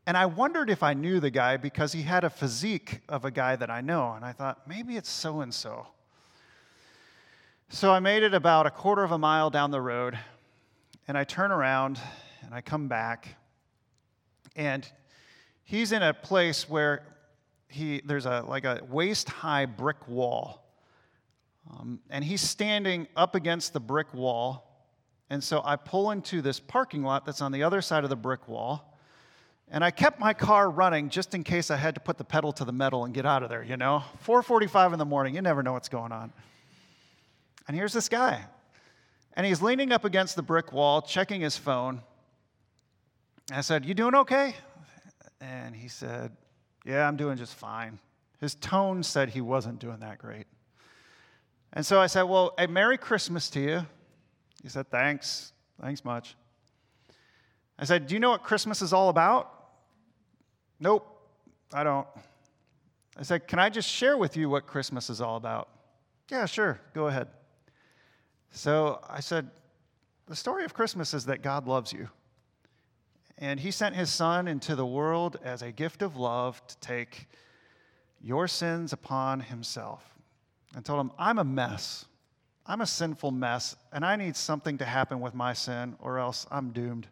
And 0.08 0.18
I 0.18 0.26
wondered 0.26 0.72
if 0.72 0.82
I 0.82 0.96
knew 0.96 1.20
the 1.20 1.30
guy 1.30 1.58
because 1.58 1.92
he 1.94 2.02
had 2.02 2.24
a 2.24 2.30
physique 2.32 3.02
of 3.08 3.26
a 3.26 3.30
guy 3.30 3.56
that 3.56 3.70
I 3.70 3.82
know. 3.82 4.14
And 4.14 4.26
I 4.26 4.32
thought, 4.32 4.68
maybe 4.68 4.98
it's 4.98 5.10
so 5.10 5.42
and 5.42 5.54
so. 5.54 5.86
So 7.70 7.92
I 7.92 8.00
made 8.00 8.24
it 8.24 8.34
about 8.34 8.66
a 8.66 8.72
quarter 8.72 9.04
of 9.04 9.12
a 9.12 9.20
mile 9.20 9.52
down 9.52 9.70
the 9.70 9.80
road, 9.80 10.18
and 11.08 11.16
I 11.16 11.24
turn 11.24 11.52
around 11.52 12.00
and 12.42 12.56
I 12.56 12.62
come 12.62 12.88
back. 12.88 13.36
And 14.56 14.92
he's 15.70 15.92
in 15.92 16.02
a 16.02 16.16
place 16.16 16.68
where 16.68 17.04
he, 17.68 18.02
there's 18.04 18.26
a, 18.26 18.44
like 18.48 18.66
a 18.66 18.82
waist 18.90 19.30
high 19.30 19.68
brick 19.68 20.08
wall. 20.08 20.66
Um, 21.70 22.00
and 22.10 22.26
he's 22.26 22.42
standing 22.42 23.08
up 23.16 23.36
against 23.36 23.74
the 23.74 23.80
brick 23.80 24.12
wall, 24.12 24.66
And 25.30 25.44
so 25.44 25.62
I 25.64 25.76
pull 25.76 26.10
into 26.10 26.42
this 26.42 26.60
parking 26.60 27.04
lot 27.04 27.24
that's 27.24 27.40
on 27.40 27.52
the 27.52 27.62
other 27.62 27.82
side 27.84 28.04
of 28.04 28.10
the 28.10 28.16
brick 28.16 28.48
wall. 28.48 28.98
And 29.70 29.84
I 29.84 29.92
kept 29.92 30.20
my 30.20 30.34
car 30.34 30.72
running 30.72 31.10
just 31.10 31.36
in 31.36 31.44
case 31.44 31.70
I 31.70 31.78
had 31.78 31.94
to 31.94 32.02
put 32.02 32.18
the 32.18 32.24
pedal 32.24 32.52
to 32.54 32.66
the 32.66 32.72
metal 32.72 33.06
and 33.06 33.14
get 33.14 33.28
out 33.28 33.44
of 33.44 33.50
there, 33.50 33.62
you 33.62 33.78
know? 33.78 34.04
4:45 34.26 34.94
in 34.94 34.98
the 34.98 35.06
morning, 35.06 35.36
you 35.36 35.44
never 35.44 35.62
know 35.62 35.74
what's 35.74 35.90
going 35.90 36.12
on. 36.12 36.34
And 37.68 37.78
here's 37.78 37.94
this 37.94 38.10
guy. 38.10 38.44
And 39.34 39.46
he's 39.46 39.62
leaning 39.62 39.92
up 39.92 40.04
against 40.04 40.36
the 40.36 40.42
brick 40.42 40.74
wall, 40.74 41.04
checking 41.04 41.42
his 41.42 41.56
phone. 41.56 42.02
I 43.52 43.62
said, 43.62 43.86
"You 43.86 43.94
doing 43.94 44.16
okay?" 44.16 44.56
And 45.42 45.76
he 45.76 45.88
said, 45.88 46.32
"Yeah, 46.86 47.08
I'm 47.08 47.18
doing 47.18 47.38
just 47.38 47.56
fine." 47.56 48.00
His 48.40 48.56
tone 48.56 49.04
said 49.04 49.30
he 49.30 49.42
wasn't 49.42 49.80
doing 49.80 50.00
that 50.00 50.18
great. 50.18 50.48
And 51.74 51.86
so 51.86 52.00
I 52.00 52.08
said, 52.08 52.24
Well, 52.24 52.54
a 52.58 52.68
Merry 52.68 52.98
Christmas 52.98 53.50
to 53.52 53.60
you. 53.60 53.86
He 54.64 54.70
said, 54.70 54.90
Thanks. 54.90 55.54
Thanks 55.82 56.04
much. 56.04 56.36
I 57.78 57.86
said, 57.86 58.08
Do 58.08 58.14
you 58.14 58.20
know 58.20 58.32
what 58.32 58.44
Christmas 58.44 58.82
is 58.82 58.94
all 58.94 59.10
about? 59.10 59.54
Nope, 60.80 61.06
I 61.74 61.84
don't. 61.84 62.08
I 63.18 63.24
said, 63.24 63.48
Can 63.48 63.60
I 63.60 63.70
just 63.70 63.90
share 63.90 64.18
with 64.18 64.38
you 64.38 64.50
what 64.50 64.66
Christmas 64.68 65.10
is 65.10 65.22
all 65.22 65.36
about? 65.36 65.70
Yeah, 66.32 66.46
sure, 66.46 66.80
go 66.94 67.08
ahead. 67.08 67.28
So 68.52 69.02
I 69.08 69.20
said, 69.20 69.50
The 70.28 70.36
story 70.36 70.64
of 70.64 70.74
Christmas 70.74 71.14
is 71.14 71.26
that 71.26 71.42
God 71.42 71.68
loves 71.68 71.92
you. 71.94 72.10
And 73.40 73.60
He 73.60 73.72
sent 73.72 73.96
His 73.96 74.12
Son 74.12 74.48
into 74.48 74.76
the 74.76 74.86
world 74.86 75.38
as 75.44 75.64
a 75.64 75.72
gift 75.72 76.04
of 76.04 76.18
love 76.18 76.62
to 76.68 76.78
take 76.78 77.28
your 78.22 78.48
sins 78.48 78.94
upon 78.94 79.40
Himself 79.40 80.14
and 80.76 80.86
told 80.86 81.00
him, 81.00 81.12
I'm 81.18 81.40
a 81.40 81.44
mess. 81.44 82.06
I'm 82.66 82.82
a 82.82 82.86
sinful 82.86 83.32
mess, 83.32 83.76
and 83.92 84.06
I 84.06 84.16
need 84.16 84.36
something 84.36 84.78
to 84.78 84.86
happen 84.86 85.22
with 85.22 85.34
my 85.34 85.54
sin, 85.54 85.96
or 86.00 86.20
else 86.20 86.46
I'm 86.52 86.70
doomed. 86.72 87.08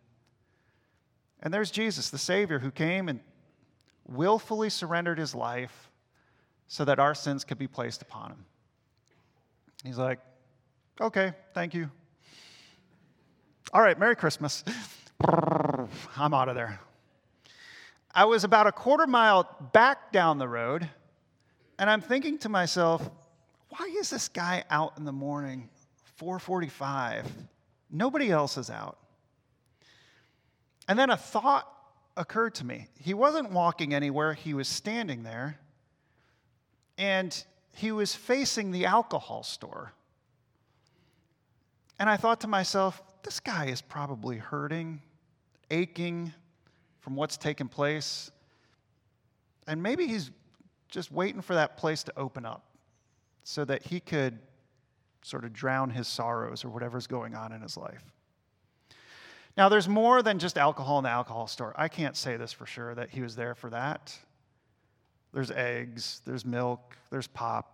And 1.41 1.51
there's 1.51 1.71
Jesus, 1.71 2.11
the 2.11 2.19
Savior, 2.19 2.59
who 2.59 2.69
came 2.69 3.09
and 3.09 3.19
willfully 4.05 4.69
surrendered 4.69 5.17
his 5.17 5.33
life 5.33 5.89
so 6.67 6.85
that 6.85 6.99
our 6.99 7.15
sins 7.15 7.43
could 7.43 7.57
be 7.57 7.67
placed 7.67 8.03
upon 8.03 8.31
him. 8.31 8.45
He's 9.83 9.97
like, 9.97 10.19
okay, 11.01 11.33
thank 11.53 11.73
you. 11.73 11.89
All 13.73 13.81
right, 13.81 13.97
Merry 13.97 14.15
Christmas. 14.15 14.63
I'm 15.19 16.33
out 16.33 16.49
of 16.49 16.55
there. 16.55 16.79
I 18.13 18.25
was 18.25 18.43
about 18.43 18.67
a 18.67 18.71
quarter 18.71 19.07
mile 19.07 19.47
back 19.73 20.11
down 20.11 20.37
the 20.37 20.47
road, 20.47 20.89
and 21.77 21.89
I'm 21.89 22.01
thinking 22.01 22.37
to 22.39 22.49
myself, 22.49 23.07
why 23.69 23.93
is 23.99 24.09
this 24.09 24.27
guy 24.27 24.63
out 24.69 24.97
in 24.97 25.05
the 25.05 25.11
morning, 25.11 25.69
445? 26.15 27.25
Nobody 27.91 28.31
else 28.31 28.57
is 28.57 28.69
out. 28.69 28.97
And 30.87 30.97
then 30.97 31.09
a 31.09 31.17
thought 31.17 31.71
occurred 32.15 32.55
to 32.55 32.65
me. 32.65 32.87
He 32.99 33.13
wasn't 33.13 33.51
walking 33.51 33.93
anywhere, 33.93 34.33
he 34.33 34.53
was 34.53 34.67
standing 34.67 35.23
there, 35.23 35.59
and 36.97 37.43
he 37.73 37.91
was 37.91 38.15
facing 38.15 38.71
the 38.71 38.85
alcohol 38.85 39.43
store. 39.43 39.93
And 41.99 42.09
I 42.09 42.17
thought 42.17 42.41
to 42.41 42.47
myself, 42.47 43.01
this 43.23 43.39
guy 43.39 43.65
is 43.65 43.81
probably 43.81 44.37
hurting, 44.37 45.01
aching 45.71 46.33
from 46.99 47.15
what's 47.15 47.37
taken 47.37 47.67
place. 47.67 48.31
And 49.67 49.81
maybe 49.81 50.07
he's 50.07 50.31
just 50.89 51.11
waiting 51.11 51.41
for 51.41 51.55
that 51.55 51.77
place 51.77 52.03
to 52.03 52.13
open 52.17 52.45
up 52.45 52.63
so 53.43 53.65
that 53.65 53.83
he 53.83 53.99
could 53.99 54.39
sort 55.21 55.43
of 55.43 55.53
drown 55.53 55.89
his 55.89 56.07
sorrows 56.07 56.63
or 56.63 56.69
whatever's 56.69 57.07
going 57.07 57.35
on 57.35 57.51
in 57.51 57.61
his 57.61 57.77
life. 57.77 58.03
Now, 59.57 59.69
there's 59.69 59.89
more 59.89 60.21
than 60.21 60.37
just 60.37 60.57
alcohol 60.57 60.99
in 60.99 61.03
the 61.03 61.09
alcohol 61.09 61.47
store. 61.47 61.73
I 61.75 61.87
can't 61.87 62.15
say 62.15 62.37
this 62.37 62.51
for 62.51 62.65
sure 62.65 62.93
that 62.93 63.09
he 63.09 63.21
was 63.21 63.35
there 63.35 63.55
for 63.55 63.69
that. 63.71 64.17
There's 65.33 65.51
eggs, 65.51 66.21
there's 66.25 66.45
milk, 66.45 66.95
there's 67.09 67.27
pop. 67.27 67.73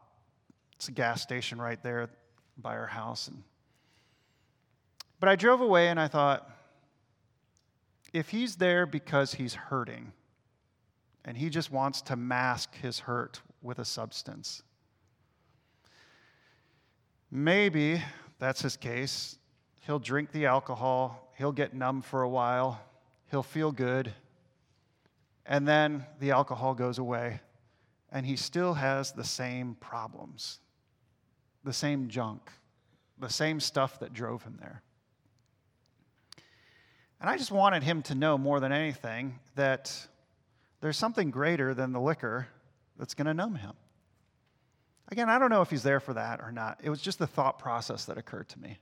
It's 0.76 0.88
a 0.88 0.91
gas 0.91 1.22
station 1.22 1.62
right 1.62 1.82
there 1.84 2.10
by 2.58 2.76
our 2.76 2.88
house. 2.88 3.28
And, 3.28 3.44
but 5.20 5.30
I 5.30 5.36
drove 5.36 5.62
away 5.62 5.89
and 5.89 6.00
I 6.00 6.08
thought, 6.08 6.50
if 8.14 8.30
he's 8.30 8.55
there 8.55 8.86
because 8.86 9.34
he's 9.34 9.55
hurting 9.55 10.14
and 11.26 11.38
he 11.38 11.49
just 11.49 11.72
wants 11.72 12.01
to 12.03 12.16
mask 12.16 12.76
his 12.76 12.99
hurt 12.99 13.41
with 13.61 13.80
a 13.80 13.86
substance, 13.86 14.64
Maybe 17.36 17.99
that's 18.38 18.61
his 18.61 18.78
case. 18.78 19.39
He'll 19.88 19.97
drink 19.97 20.32
the 20.32 20.45
alcohol, 20.45 21.34
he'll 21.36 21.51
get 21.51 21.74
numb 21.74 22.03
for 22.03 22.22
a 22.22 22.30
while, 22.30 22.80
he'll 23.32 23.41
feel 23.41 23.72
good, 23.72 24.14
and 25.47 25.68
then 25.68 26.05
the 26.20 26.30
alcohol 26.30 26.76
goes 26.76 26.99
away, 26.99 27.41
and 28.11 28.24
he 28.24 28.36
still 28.36 28.76
has 28.76 29.14
the 29.14 29.24
same 29.24 29.76
problems, 29.80 30.59
the 31.64 31.74
same 31.74 32.07
junk, 32.07 32.51
the 33.18 33.30
same 33.32 33.59
stuff 33.59 33.97
that 33.99 34.14
drove 34.14 34.43
him 34.43 34.59
there. 34.61 34.84
And 37.24 37.30
I 37.30 37.38
just 37.38 37.52
wanted 37.52 37.84
him 37.84 38.02
to 38.04 38.16
know 38.16 38.38
more 38.38 38.60
than 38.60 38.74
anything 38.74 39.40
that 39.56 40.08
there's 40.82 40.98
something 40.98 41.32
greater 41.32 41.74
than 41.74 41.94
the 41.94 42.02
liquor 42.02 42.50
that's 43.00 43.14
going 43.14 43.28
to 43.28 43.34
numb 43.34 43.56
him. 43.56 43.72
Again, 45.08 45.30
I 45.30 45.40
don't 45.40 45.50
know 45.50 45.62
if 45.62 45.70
he's 45.70 45.84
there 45.84 46.02
for 46.02 46.14
that 46.16 46.42
or 46.42 46.52
not. 46.52 46.82
It 46.84 46.90
was 46.90 47.00
just 47.02 47.20
the 47.20 47.26
thought 47.26 47.60
process 47.60 48.04
that 48.06 48.18
occurred 48.18 48.50
to 48.50 48.60
me. 48.60 48.78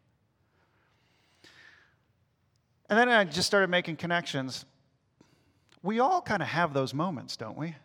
And 2.90 2.98
then 2.98 3.10
I 3.10 3.26
just 3.26 3.46
started 3.46 3.70
making 3.70 3.98
connections. 3.98 4.66
We 5.84 6.00
all 6.00 6.20
kind 6.20 6.42
of 6.42 6.48
have 6.48 6.74
those 6.74 6.96
moments, 6.96 7.38
don't 7.38 7.58
we? 7.58 7.76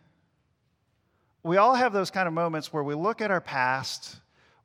We 1.43 1.57
all 1.57 1.75
have 1.75 1.93
those 1.93 2.09
kind 2.09 2.27
of 2.27 2.33
moments 2.33 2.73
where 2.73 2.83
we 2.83 2.95
look 2.95 3.21
at 3.21 3.29
our 3.29 3.41
past, 3.41 4.15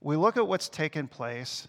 we 0.01 0.17
look 0.17 0.39
at 0.39 0.47
what's 0.49 0.71
taken 0.71 1.07
place, 1.07 1.69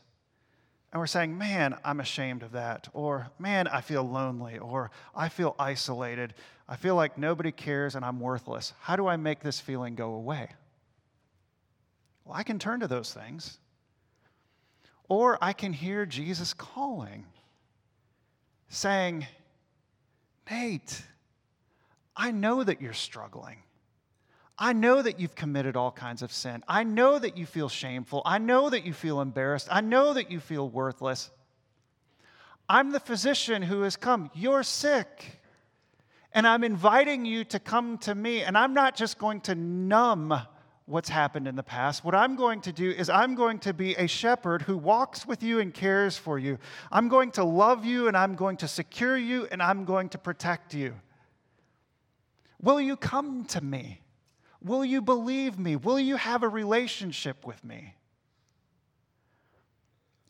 and 0.94 1.00
we're 1.00 1.08
saying, 1.08 1.36
man, 1.36 1.76
I'm 1.84 2.00
ashamed 2.00 2.44
of 2.44 2.52
that. 2.52 2.88
Or, 2.94 3.32
man, 3.40 3.68
I 3.68 3.82
feel 3.82 4.04
lonely. 4.04 4.60
Or, 4.60 4.92
I 5.16 5.28
feel 5.28 5.56
isolated. 5.58 6.36
I 6.70 6.76
feel 6.76 6.94
like 6.96 7.18
nobody 7.18 7.52
cares 7.52 7.96
and 7.96 8.06
I'm 8.06 8.20
worthless. 8.20 8.74
How 8.80 8.96
do 8.96 9.08
I 9.08 9.18
make 9.18 9.40
this 9.40 9.60
feeling 9.60 9.96
go 9.96 10.14
away? 10.14 10.50
Well, 12.24 12.36
I 12.36 12.44
can 12.44 12.60
turn 12.60 12.82
to 12.82 12.88
those 12.88 13.12
things. 13.12 13.58
Or 15.10 15.40
I 15.42 15.52
can 15.52 15.74
hear 15.74 16.06
Jesus 16.06 16.54
calling, 16.54 17.26
saying, 18.70 19.26
Nate, 20.50 21.02
I 22.16 22.30
know 22.30 22.64
that 22.64 22.84
you're 22.84 22.94
struggling. 22.94 23.64
I 24.64 24.72
know 24.72 25.02
that 25.02 25.20
you've 25.20 25.36
committed 25.36 25.76
all 25.76 25.92
kinds 25.92 26.22
of 26.22 26.32
sin. 26.32 26.64
I 26.70 26.86
know 26.86 27.20
that 27.20 27.36
you 27.36 27.46
feel 27.46 27.68
shameful. 27.68 28.22
I 28.26 28.38
know 28.38 28.70
that 28.70 28.86
you 28.86 28.94
feel 28.94 29.20
embarrassed. 29.20 29.68
I 29.70 29.82
know 29.82 30.14
that 30.14 30.32
you 30.32 30.40
feel 30.40 30.70
worthless. 30.70 31.32
I'm 32.70 32.94
the 32.94 33.02
physician 33.02 33.62
who 33.62 33.82
has 33.82 33.98
come. 33.98 34.32
You're 34.34 34.64
sick. 34.64 35.42
And 36.32 36.48
I'm 36.48 36.64
inviting 36.64 37.26
you 37.26 37.44
to 37.44 37.60
come 37.60 37.98
to 38.00 38.16
me. 38.16 38.42
And 38.44 38.58
I'm 38.58 38.74
not 38.74 38.96
just 38.96 39.18
going 39.18 39.42
to 39.42 39.54
numb 39.54 40.34
what's 40.86 41.10
happened 41.10 41.46
in 41.46 41.58
the 41.58 41.64
past. 41.64 42.06
What 42.06 42.16
I'm 42.16 42.38
going 42.38 42.62
to 42.62 42.72
do 42.72 42.90
is 42.90 43.10
I'm 43.10 43.36
going 43.36 43.60
to 43.60 43.74
be 43.74 43.96
a 43.96 44.08
shepherd 44.08 44.62
who 44.62 44.78
walks 44.78 45.28
with 45.28 45.44
you 45.44 45.60
and 45.60 45.74
cares 45.74 46.18
for 46.18 46.40
you. 46.40 46.58
I'm 46.90 47.10
going 47.10 47.32
to 47.32 47.44
love 47.44 47.84
you 47.84 48.08
and 48.08 48.16
I'm 48.16 48.36
going 48.36 48.56
to 48.58 48.70
secure 48.70 49.18
you 49.18 49.46
and 49.52 49.62
I'm 49.62 49.84
going 49.84 50.08
to 50.10 50.18
protect 50.18 50.74
you. 50.74 50.94
Will 52.62 52.80
you 52.80 52.96
come 52.96 53.44
to 53.48 53.62
me? 53.62 54.00
Will 54.64 54.86
you 54.86 55.02
believe 55.02 55.60
me? 55.60 55.76
Will 55.76 56.00
you 56.00 56.16
have 56.16 56.44
a 56.44 56.50
relationship 56.50 57.46
with 57.46 57.64
me? 57.64 57.96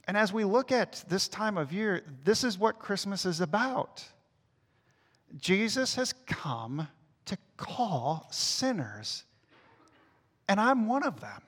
And 0.08 0.18
as 0.18 0.34
we 0.34 0.44
look 0.44 0.72
at 0.72 1.04
this 1.08 1.28
time 1.28 1.58
of 1.58 1.72
year, 1.72 2.04
this 2.24 2.44
is 2.44 2.58
what 2.58 2.80
Christmas 2.80 3.26
is 3.26 3.40
about. 3.40 4.04
Jesus 5.38 5.96
has 5.96 6.14
come 6.26 6.88
to 7.26 7.38
call 7.58 8.28
sinners 8.32 9.24
and 10.48 10.60
I'm 10.60 10.88
one 10.88 11.04
of 11.04 11.20
them. 11.20 11.42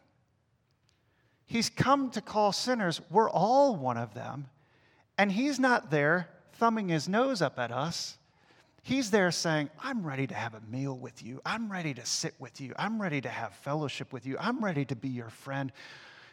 He's 1.46 1.70
come 1.70 2.10
to 2.12 2.22
call 2.22 2.52
sinners. 2.52 3.02
We're 3.10 3.30
all 3.30 3.76
one 3.76 3.98
of 3.98 4.14
them. 4.14 4.48
And 5.18 5.32
He's 5.32 5.60
not 5.60 5.92
there 5.92 6.30
thumbing 6.54 6.90
His 6.90 7.08
nose 7.08 7.42
up 7.42 7.60
at 7.60 7.72
us. 7.72 8.18
He's 8.86 9.10
there 9.10 9.32
saying, 9.32 9.72
I'm 9.82 10.06
ready 10.06 10.28
to 10.28 10.36
have 10.36 10.54
a 10.54 10.62
meal 10.70 10.96
with 10.96 11.24
you. 11.24 11.42
I'm 11.44 11.72
ready 11.72 11.96
to 11.96 12.06
sit 12.06 12.36
with 12.38 12.62
you. 12.62 12.72
I'm 12.78 13.02
ready 13.02 13.20
to 13.20 13.30
have 13.30 13.56
fellowship 13.56 14.14
with 14.14 14.28
you. 14.28 14.38
I'm 14.40 14.64
ready 14.64 14.86
to 14.86 14.96
be 14.96 15.10
your 15.10 15.32
friend, 15.32 15.72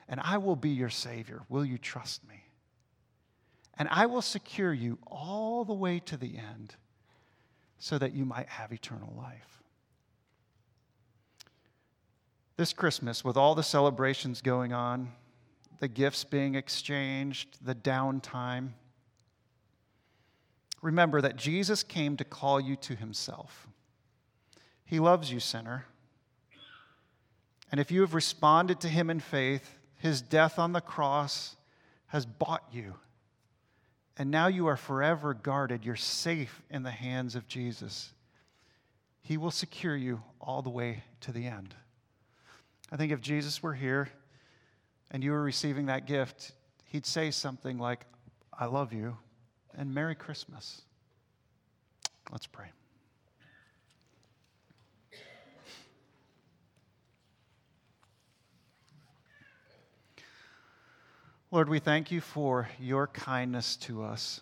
and 0.07 0.20
I 0.20 0.36
will 0.36 0.55
be 0.55 0.68
your 0.68 0.90
Savior. 0.90 1.40
Will 1.48 1.64
you 1.64 1.78
trust 1.78 2.28
me? 2.28 2.44
And 3.78 3.88
I 3.90 4.05
will 4.05 4.20
secure 4.20 4.70
you 4.70 4.98
all 5.07 5.64
the 5.64 5.72
way 5.72 5.98
to 6.00 6.18
the 6.18 6.36
end 6.36 6.74
so 7.78 7.96
that 7.96 8.12
you 8.12 8.26
might 8.26 8.50
have 8.50 8.70
eternal 8.70 9.14
life. 9.16 9.62
This 12.59 12.74
Christmas, 12.74 13.24
with 13.24 13.38
all 13.38 13.55
the 13.55 13.62
celebrations 13.62 14.42
going 14.42 14.74
on, 14.74 15.11
the 15.80 15.88
gifts 15.88 16.22
being 16.22 16.55
exchanged, 16.55 17.64
the 17.64 17.74
downtime, 17.74 18.72
remember 20.83 21.20
that 21.20 21.37
Jesus 21.37 21.83
came 21.83 22.16
to 22.18 22.24
call 22.24 22.61
you 22.61 22.76
to 22.76 22.95
himself. 22.95 23.68
He 24.85 24.99
loves 25.01 25.33
you, 25.33 25.41
sinner. 25.41 25.87
And 27.70 27.80
if 27.80 27.91
you 27.91 28.03
have 28.03 28.12
responded 28.12 28.80
to 28.80 28.89
him 28.89 29.09
in 29.09 29.20
faith, 29.20 29.78
his 29.97 30.20
death 30.20 30.59
on 30.59 30.72
the 30.72 30.80
cross 30.80 31.57
has 32.09 32.26
bought 32.26 32.64
you. 32.70 32.97
And 34.18 34.30
now 34.30 34.49
you 34.49 34.66
are 34.66 34.76
forever 34.76 35.33
guarded. 35.33 35.87
You're 35.87 35.97
safe 35.97 36.61
in 36.68 36.83
the 36.83 36.91
hands 36.91 37.35
of 37.35 37.49
Jesus. 37.49 38.12
He 39.22 39.39
will 39.39 39.51
secure 39.51 39.97
you 39.97 40.22
all 40.41 40.61
the 40.61 40.68
way 40.68 41.05
to 41.22 41.33
the 41.33 41.47
end. 41.47 41.74
I 42.91 42.97
think 42.97 43.12
if 43.12 43.22
Jesus 43.22 43.62
were 43.62 43.72
here 43.72 44.11
and 45.11 45.24
you 45.24 45.30
were 45.30 45.43
receiving 45.43 45.87
that 45.87 46.07
gift, 46.07 46.53
he'd 46.85 47.07
say 47.07 47.30
something 47.30 47.78
like, 47.78 48.05
I 48.53 48.66
love 48.66 48.93
you 48.93 49.16
and 49.77 49.95
Merry 49.95 50.14
Christmas. 50.14 50.83
Let's 52.31 52.47
pray. 52.47 52.66
Lord, 61.51 61.68
we 61.68 61.81
thank 61.81 62.11
you 62.11 62.23
for 62.23 62.70
your 62.81 63.07
kindness 63.07 63.77
to 63.77 64.03
us. 64.03 64.41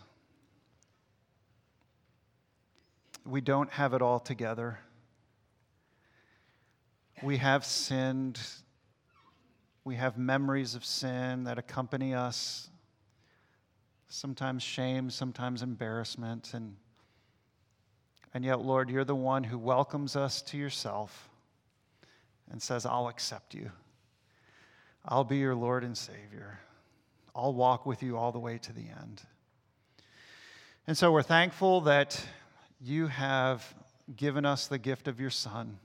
We 3.26 3.40
don't 3.40 3.68
have 3.70 3.94
it 3.94 4.00
all 4.00 4.20
together. 4.20 4.78
We 7.20 7.38
have 7.38 7.64
sinned. 7.64 8.40
We 9.84 9.96
have 9.96 10.16
memories 10.16 10.74
of 10.74 10.84
sin 10.84 11.44
that 11.44 11.58
accompany 11.58 12.14
us, 12.14 12.69
sometimes 14.10 14.62
shame, 14.62 15.08
sometimes 15.08 15.62
embarrassment. 15.62 16.52
And, 16.52 16.76
and 18.34 18.44
yet, 18.44 18.60
Lord, 18.60 18.90
you're 18.90 19.04
the 19.04 19.14
one 19.14 19.44
who 19.44 19.56
welcomes 19.56 20.16
us 20.16 20.42
to 20.42 20.58
yourself 20.58 21.30
and 22.50 22.60
says, 22.60 22.84
I'll 22.84 23.08
accept 23.08 23.54
you. 23.54 23.70
I'll 25.04 25.24
be 25.24 25.38
your 25.38 25.54
Lord 25.54 25.84
and 25.84 25.96
Savior. 25.96 26.58
I'll 27.34 27.54
walk 27.54 27.86
with 27.86 28.02
you 28.02 28.18
all 28.18 28.32
the 28.32 28.40
way 28.40 28.58
to 28.58 28.72
the 28.72 28.86
end. 29.00 29.22
And 30.86 30.98
so 30.98 31.12
we're 31.12 31.22
thankful 31.22 31.82
that 31.82 32.22
you 32.80 33.06
have 33.06 33.74
given 34.16 34.44
us 34.44 34.66
the 34.66 34.78
gift 34.78 35.06
of 35.06 35.20
your 35.20 35.30
Son. 35.30 35.78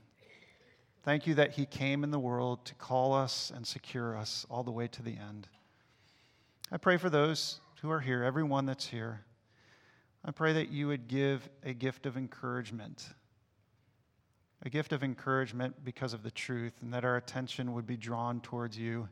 Thank 1.04 1.28
you 1.28 1.34
that 1.34 1.52
he 1.52 1.64
came 1.64 2.02
in 2.02 2.10
the 2.10 2.18
world 2.18 2.64
to 2.64 2.74
call 2.74 3.14
us 3.14 3.52
and 3.54 3.64
secure 3.64 4.16
us 4.16 4.44
all 4.50 4.64
the 4.64 4.72
way 4.72 4.88
to 4.88 5.02
the 5.02 5.16
end. 5.16 5.46
I 6.72 6.78
pray 6.78 6.96
for 6.96 7.08
those 7.08 7.60
who 7.82 7.90
are 7.90 8.00
here, 8.00 8.22
everyone 8.22 8.66
that's 8.66 8.86
here. 8.86 9.24
I 10.24 10.30
pray 10.30 10.54
that 10.54 10.70
you 10.70 10.88
would 10.88 11.08
give 11.08 11.48
a 11.62 11.72
gift 11.72 12.06
of 12.06 12.16
encouragement, 12.16 13.08
a 14.64 14.70
gift 14.70 14.92
of 14.92 15.04
encouragement 15.04 15.84
because 15.84 16.14
of 16.14 16.22
the 16.22 16.30
truth, 16.30 16.72
and 16.80 16.92
that 16.94 17.04
our 17.04 17.16
attention 17.16 17.74
would 17.74 17.86
be 17.86 17.96
drawn 17.96 18.40
towards 18.40 18.78
you 18.78 19.08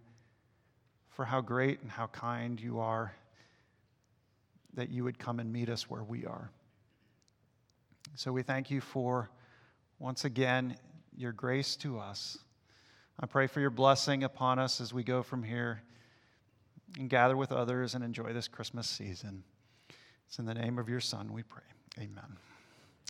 for 1.11 1.25
how 1.25 1.41
great 1.41 1.83
and 1.83 1.91
how 1.91 2.07
kind 2.09 2.61
you 2.61 2.81
are, 2.81 3.15
that 4.75 4.89
you 4.91 5.05
would 5.05 5.19
come 5.19 5.39
and 5.39 5.53
meet 5.53 5.69
us 5.69 5.89
where 5.89 6.03
we 6.03 6.25
are. 6.25 6.51
So 8.17 8.33
we 8.33 8.43
thank 8.43 8.71
you 8.71 8.81
for, 8.81 9.31
once 9.99 10.25
again, 10.25 10.77
your 11.17 11.33
grace 11.33 11.77
to 11.77 11.99
us. 11.99 12.39
I 13.21 13.27
pray 13.27 13.47
for 13.47 13.61
your 13.61 13.71
blessing 13.71 14.25
upon 14.25 14.59
us 14.59 14.81
as 14.81 14.93
we 14.93 15.05
go 15.05 15.23
from 15.23 15.43
here 15.43 15.83
and 16.99 17.09
gather 17.09 17.37
with 17.37 17.53
others 17.53 17.95
and 17.95 18.05
enjoy 18.05 18.33
this 18.33 18.49
Christmas 18.49 18.87
season. 18.87 19.45
It's 20.27 20.39
in 20.39 20.47
the 20.47 20.55
name 20.55 20.79
of 20.79 20.89
your 20.89 21.01
Son 21.01 21.33
we 21.33 21.43
pray. 21.43 21.63
Amen. 21.99 22.37